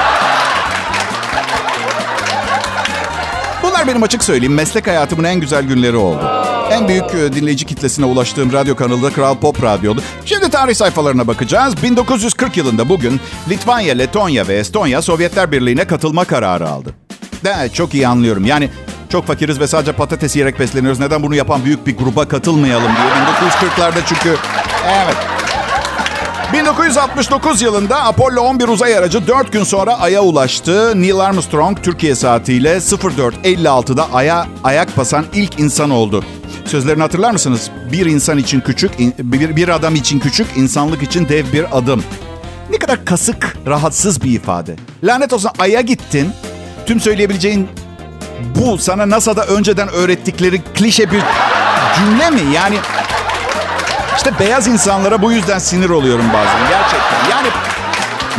Bunlar 3.62 3.87
benim 3.87 4.03
açık 4.03 4.25
söyleyeyim 4.25 4.55
meslek 4.55 4.87
hayatımın 4.87 5.25
en 5.25 5.40
güzel 5.40 5.64
günleri 5.64 5.96
oldu. 5.96 6.31
En 6.70 6.88
büyük 6.88 7.14
e, 7.14 7.33
dinleyici 7.33 7.66
kitlesine 7.66 8.07
ulaştığım 8.07 8.53
radyo 8.53 8.77
kanalı 8.77 9.03
da 9.03 9.11
Kral 9.11 9.37
Pop 9.38 9.62
Radyo'du. 9.62 10.03
Şimdi 10.25 10.51
tarih 10.51 10.75
sayfalarına 10.75 11.27
bakacağız. 11.27 11.83
1940 11.83 12.57
yılında 12.57 12.88
bugün 12.88 13.20
Litvanya, 13.48 13.94
Letonya 13.94 14.48
ve 14.48 14.55
Estonya 14.55 15.03
Sovyetler 15.03 15.53
Birliği'ne 15.53 15.85
katılma 15.85 16.25
kararı 16.25 16.68
aldı. 16.68 16.94
De, 17.44 17.68
çok 17.72 17.94
iyi 17.94 18.09
anlıyorum. 18.09 18.44
Yani 18.44 18.70
çok 19.12 19.27
fakiriz 19.27 19.61
ve 19.61 19.66
sadece 19.66 19.92
patates 19.92 20.37
yiyerek 20.37 20.61
besleniyoruz. 20.61 21.01
Neden 21.01 21.22
bunu 21.22 21.35
yapan 21.35 21.64
büyük 21.64 21.87
bir 21.87 21.96
gruba 21.96 22.29
katılmayalım 22.29 22.88
diye. 22.96 23.07
1940'larda 23.51 24.01
çünkü... 24.07 24.37
Evet. 24.87 25.16
1969 26.53 27.62
yılında 27.62 28.05
Apollo 28.05 28.40
11 28.40 28.68
uzay 28.68 28.96
aracı 28.96 29.27
4 29.27 29.53
gün 29.53 29.64
sonra 29.64 30.01
Ay'a 30.01 30.20
ulaştı. 30.22 31.03
Neil 31.03 31.20
Armstrong 31.20 31.83
Türkiye 31.83 32.14
saatiyle 32.14 32.77
04.56'da 32.77 34.12
Ay'a 34.12 34.46
ayak 34.64 34.96
basan 34.96 35.25
ilk 35.35 35.61
insan 35.61 35.90
oldu. 35.90 36.25
Sözlerini 36.64 37.03
hatırlar 37.03 37.31
mısınız? 37.31 37.70
Bir 37.92 38.07
insan 38.07 38.38
için 38.38 38.61
küçük, 38.61 38.98
bir, 39.18 39.57
bir 39.57 39.68
adam 39.68 39.94
için 39.94 40.20
küçük, 40.20 40.46
insanlık 40.57 41.03
için 41.03 41.29
dev 41.29 41.53
bir 41.53 41.79
adım. 41.79 42.05
Ne 42.70 42.79
kadar 42.79 43.05
kasık, 43.05 43.57
rahatsız 43.66 44.22
bir 44.22 44.31
ifade. 44.31 44.77
Lanet 45.05 45.33
olsun 45.33 45.51
Ay'a 45.59 45.81
gittin. 45.81 46.31
Tüm 46.87 47.01
söyleyebileceğin 47.01 47.68
bu 48.55 48.78
sana 48.78 49.11
NASA'da 49.11 49.46
önceden 49.46 49.88
öğrettikleri 49.88 50.62
klişe 50.74 51.11
bir 51.11 51.22
cümle 51.96 52.31
mi? 52.31 52.40
Yani 52.55 52.76
işte 54.16 54.33
beyaz 54.40 54.66
insanlara 54.66 55.22
bu 55.22 55.33
yüzden 55.33 55.59
sinir 55.59 55.90
oluyorum 55.90 56.24
bazen 56.35 56.68
gerçekten. 56.68 57.31
Yani 57.31 57.48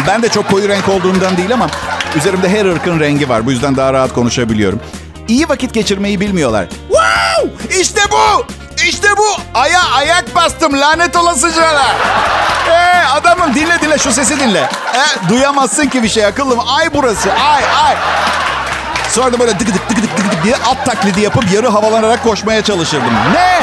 ben 0.07 0.23
de 0.23 0.29
çok 0.29 0.49
koyu 0.49 0.69
renk 0.69 0.89
olduğumdan 0.89 1.37
değil 1.37 1.53
ama 1.53 1.67
üzerimde 2.15 2.49
her 2.49 2.65
ırkın 2.65 2.99
rengi 2.99 3.29
var. 3.29 3.45
Bu 3.45 3.51
yüzden 3.51 3.77
daha 3.77 3.93
rahat 3.93 4.13
konuşabiliyorum. 4.13 4.79
İyi 5.27 5.49
vakit 5.49 5.73
geçirmeyi 5.73 6.19
bilmiyorlar. 6.19 6.67
Wow! 6.89 7.79
İşte 7.81 8.01
bu! 8.11 8.45
İşte 8.87 9.07
bu! 9.17 9.27
Aya 9.53 9.81
ayak 9.95 10.35
bastım 10.35 10.81
lanet 10.81 11.15
olasıcalar. 11.15 11.95
Ee, 12.69 13.03
adamım 13.13 13.55
dinle 13.55 13.81
dinle 13.81 13.97
şu 13.97 14.11
sesi 14.11 14.39
dinle. 14.39 14.69
Ee, 14.93 15.29
duyamazsın 15.29 15.87
ki 15.87 16.03
bir 16.03 16.09
şey 16.09 16.25
akıllım. 16.25 16.59
Ay 16.67 16.93
burası 16.93 17.33
ay 17.33 17.63
ay. 17.85 17.95
Sonra 19.13 19.33
da 19.33 19.39
böyle 19.39 19.59
dık 19.59 19.67
dık 19.67 19.89
dık 19.89 19.97
dık 20.03 20.31
dık 20.31 20.43
diye 20.43 20.55
at 20.55 20.85
taklidi 20.85 21.21
yapıp 21.21 21.51
yarı 21.51 21.67
havalanarak 21.69 22.23
koşmaya 22.23 22.63
çalışırdım. 22.63 23.13
Ne? 23.33 23.59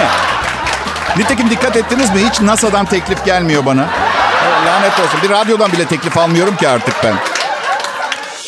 Nitekim 1.16 1.50
dikkat 1.50 1.76
ettiniz 1.76 2.14
mi? 2.14 2.20
Hiç 2.30 2.40
NASA'dan 2.40 2.86
teklif 2.86 3.24
gelmiyor 3.24 3.66
bana. 3.66 3.82
E, 3.82 4.66
Lanet 4.66 5.00
olsun. 5.00 5.20
Bir 5.22 5.30
radyodan 5.30 5.72
bile 5.72 5.84
teklif 5.86 6.18
almıyorum 6.18 6.56
ki 6.56 6.68
artık 6.68 6.94
ben. 7.04 7.14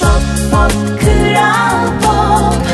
Pop 0.00 0.22
Pop 0.50 1.00
Kral 1.00 1.86
Pop 2.02 2.66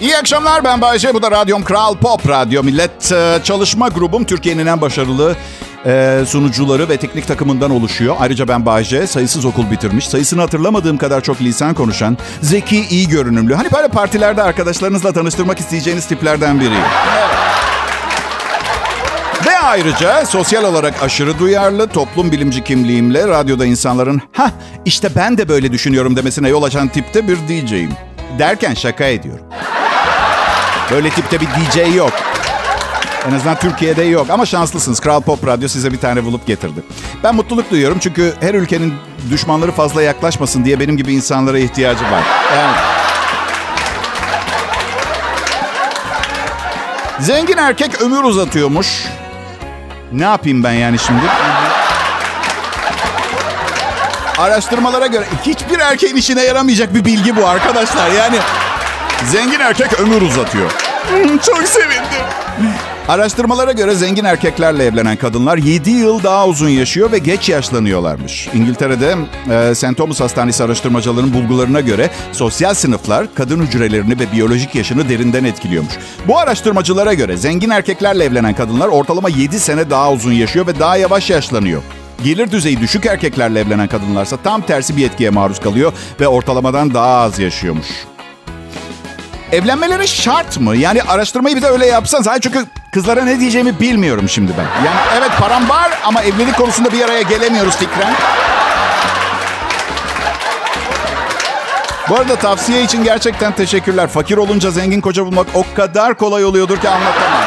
İyi 0.00 0.16
akşamlar 0.16 0.64
ben 0.64 0.80
Bayece. 0.80 1.14
Bu 1.14 1.22
da 1.22 1.30
Radyom 1.30 1.64
Kral 1.64 1.96
Pop 1.96 2.28
Radyo 2.28 2.62
Millet. 2.62 3.12
Ee, 3.12 3.38
Çalışma 3.44 3.88
grubum 3.88 4.24
Türkiye'nin 4.24 4.66
en 4.66 4.80
başarılı 4.80 5.36
e, 5.86 6.22
sunucuları 6.26 6.88
ve 6.88 6.96
teknik 6.96 7.26
takımından 7.26 7.70
oluşuyor. 7.70 8.16
Ayrıca 8.20 8.48
ben 8.48 8.66
Bayece 8.66 9.06
sayısız 9.06 9.44
okul 9.44 9.70
bitirmiş. 9.70 10.08
Sayısını 10.08 10.40
hatırlamadığım 10.40 10.98
kadar 10.98 11.20
çok 11.20 11.40
lisan 11.40 11.74
konuşan, 11.74 12.18
zeki, 12.40 12.86
iyi 12.90 13.08
görünümlü. 13.08 13.54
Hani 13.54 13.68
böyle 13.72 13.88
partilerde 13.88 14.42
arkadaşlarınızla 14.42 15.12
tanıştırmak 15.12 15.60
isteyeceğiniz 15.60 16.06
tiplerden 16.06 16.60
biriyim. 16.60 16.84
Ve 19.46 19.58
ayrıca 19.58 20.26
sosyal 20.26 20.64
olarak 20.64 21.02
aşırı 21.02 21.38
duyarlı, 21.38 21.86
toplum 21.86 22.32
bilimci 22.32 22.64
kimliğimle 22.64 23.28
radyoda 23.28 23.66
insanların 23.66 24.20
ha 24.32 24.52
işte 24.84 25.08
ben 25.16 25.38
de 25.38 25.48
böyle 25.48 25.72
düşünüyorum 25.72 26.16
demesine 26.16 26.48
yol 26.48 26.62
açan 26.62 26.88
tipte 26.88 27.28
bir 27.28 27.36
DJ'yim. 27.36 27.92
Derken 28.38 28.74
şaka 28.74 29.04
ediyorum. 29.04 29.44
Böyle 30.90 31.10
tipte 31.10 31.40
bir 31.40 31.46
DJ 31.46 31.96
yok. 31.96 32.12
En 33.28 33.32
azından 33.34 33.56
Türkiye'de 33.58 34.02
yok 34.02 34.26
ama 34.30 34.46
şanslısınız. 34.46 35.00
Kral 35.00 35.20
Pop 35.20 35.46
Radyo 35.46 35.68
size 35.68 35.92
bir 35.92 35.98
tane 35.98 36.24
bulup 36.24 36.46
getirdi. 36.46 36.80
Ben 37.24 37.34
mutluluk 37.34 37.70
duyuyorum 37.70 37.98
çünkü 37.98 38.34
her 38.40 38.54
ülkenin 38.54 38.94
düşmanları 39.30 39.72
fazla 39.72 40.02
yaklaşmasın 40.02 40.64
diye 40.64 40.80
benim 40.80 40.96
gibi 40.96 41.12
insanlara 41.14 41.58
ihtiyacı 41.58 42.04
var. 42.04 42.22
Yani... 42.56 42.76
Zengin 47.20 47.56
erkek 47.56 48.00
ömür 48.02 48.24
uzatıyormuş. 48.24 49.04
Ne 50.12 50.24
yapayım 50.24 50.64
ben 50.64 50.72
yani 50.72 50.98
şimdi? 50.98 51.22
Araştırmalara 54.38 55.06
göre 55.06 55.24
hiçbir 55.46 55.78
erkeğin 55.78 56.16
işine 56.16 56.42
yaramayacak 56.42 56.94
bir 56.94 57.04
bilgi 57.04 57.36
bu 57.36 57.46
arkadaşlar. 57.48 58.10
Yani 58.10 58.36
zengin 59.24 59.60
erkek 59.60 60.00
ömür 60.00 60.22
uzatıyor. 60.22 60.70
Hmm, 61.10 61.38
Çok 61.38 61.62
sevindim. 61.68 62.22
Araştırmalara 63.12 63.72
göre 63.72 63.94
zengin 63.94 64.24
erkeklerle 64.24 64.84
evlenen 64.84 65.16
kadınlar 65.16 65.56
7 65.56 65.90
yıl 65.90 66.22
daha 66.22 66.48
uzun 66.48 66.68
yaşıyor 66.68 67.12
ve 67.12 67.18
geç 67.18 67.48
yaşlanıyorlarmış. 67.48 68.48
İngiltere'de 68.54 69.16
e, 69.50 69.74
St. 69.74 69.96
Thomas 69.96 70.20
Hastanesi 70.20 70.64
araştırmacılarının 70.64 71.34
bulgularına 71.34 71.80
göre 71.80 72.10
sosyal 72.32 72.74
sınıflar 72.74 73.34
kadın 73.34 73.66
hücrelerini 73.66 74.18
ve 74.20 74.32
biyolojik 74.32 74.74
yaşını 74.74 75.08
derinden 75.08 75.44
etkiliyormuş. 75.44 75.92
Bu 76.28 76.38
araştırmacılara 76.38 77.14
göre 77.14 77.36
zengin 77.36 77.70
erkeklerle 77.70 78.24
evlenen 78.24 78.54
kadınlar 78.54 78.88
ortalama 78.88 79.28
7 79.28 79.60
sene 79.60 79.90
daha 79.90 80.12
uzun 80.12 80.32
yaşıyor 80.32 80.66
ve 80.66 80.78
daha 80.78 80.96
yavaş 80.96 81.30
yaşlanıyor. 81.30 81.82
Gelir 82.24 82.50
düzeyi 82.50 82.80
düşük 82.80 83.06
erkeklerle 83.06 83.60
evlenen 83.60 83.88
kadınlarsa 83.88 84.36
tam 84.36 84.62
tersi 84.62 84.96
bir 84.96 85.06
etkiye 85.06 85.30
maruz 85.30 85.60
kalıyor 85.60 85.92
ve 86.20 86.28
ortalamadan 86.28 86.94
daha 86.94 87.20
az 87.20 87.38
yaşıyormuş. 87.38 87.86
Evlenmeleri 89.52 90.08
şart 90.08 90.60
mı? 90.60 90.76
Yani 90.76 91.02
araştırmayı 91.02 91.56
bir 91.56 91.62
de 91.62 91.66
öyle 91.66 91.86
yapsanız. 91.86 92.26
Hayır 92.26 92.40
çünkü 92.40 92.66
kızlara 92.92 93.24
ne 93.24 93.40
diyeceğimi 93.40 93.80
bilmiyorum 93.80 94.28
şimdi 94.28 94.52
ben. 94.58 94.86
Yani 94.86 95.00
evet 95.18 95.30
param 95.40 95.68
var 95.68 95.90
ama 96.04 96.22
evlilik 96.22 96.56
konusunda 96.56 96.92
bir 96.92 97.04
araya 97.04 97.22
gelemiyoruz 97.22 97.76
fikren. 97.76 98.14
Bu 102.08 102.16
arada 102.16 102.36
tavsiye 102.36 102.82
için 102.82 103.04
gerçekten 103.04 103.52
teşekkürler. 103.52 104.08
Fakir 104.08 104.36
olunca 104.36 104.70
zengin 104.70 105.00
koca 105.00 105.26
bulmak 105.26 105.46
o 105.54 105.64
kadar 105.74 106.14
kolay 106.14 106.44
oluyordur 106.44 106.80
ki 106.80 106.88
anlatamam. 106.88 107.42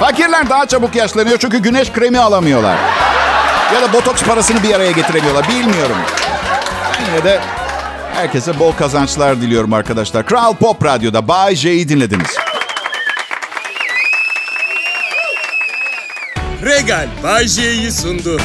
Fakirler 0.00 0.50
daha 0.50 0.66
çabuk 0.66 0.94
yaşlanıyor 0.94 1.38
çünkü 1.38 1.58
güneş 1.58 1.92
kremi 1.92 2.18
alamıyorlar. 2.18 2.76
Ya 3.74 3.82
da 3.82 3.92
botoks 3.92 4.22
parasını 4.22 4.62
bir 4.62 4.74
araya 4.74 4.90
getiremiyorlar. 4.90 5.48
Bilmiyorum. 5.48 5.96
Yine 7.06 7.24
de 7.24 7.40
herkese 8.14 8.58
bol 8.58 8.72
kazançlar 8.72 9.40
diliyorum 9.40 9.72
arkadaşlar. 9.72 10.26
Kral 10.26 10.56
Pop 10.56 10.84
Radyo'da 10.84 11.28
Bay 11.28 11.54
J'yi 11.54 11.88
dinlediniz. 11.88 12.30
Regal 16.64 17.08
Bay 17.22 17.48
J'yi 17.48 17.92
sundu. 17.92 18.40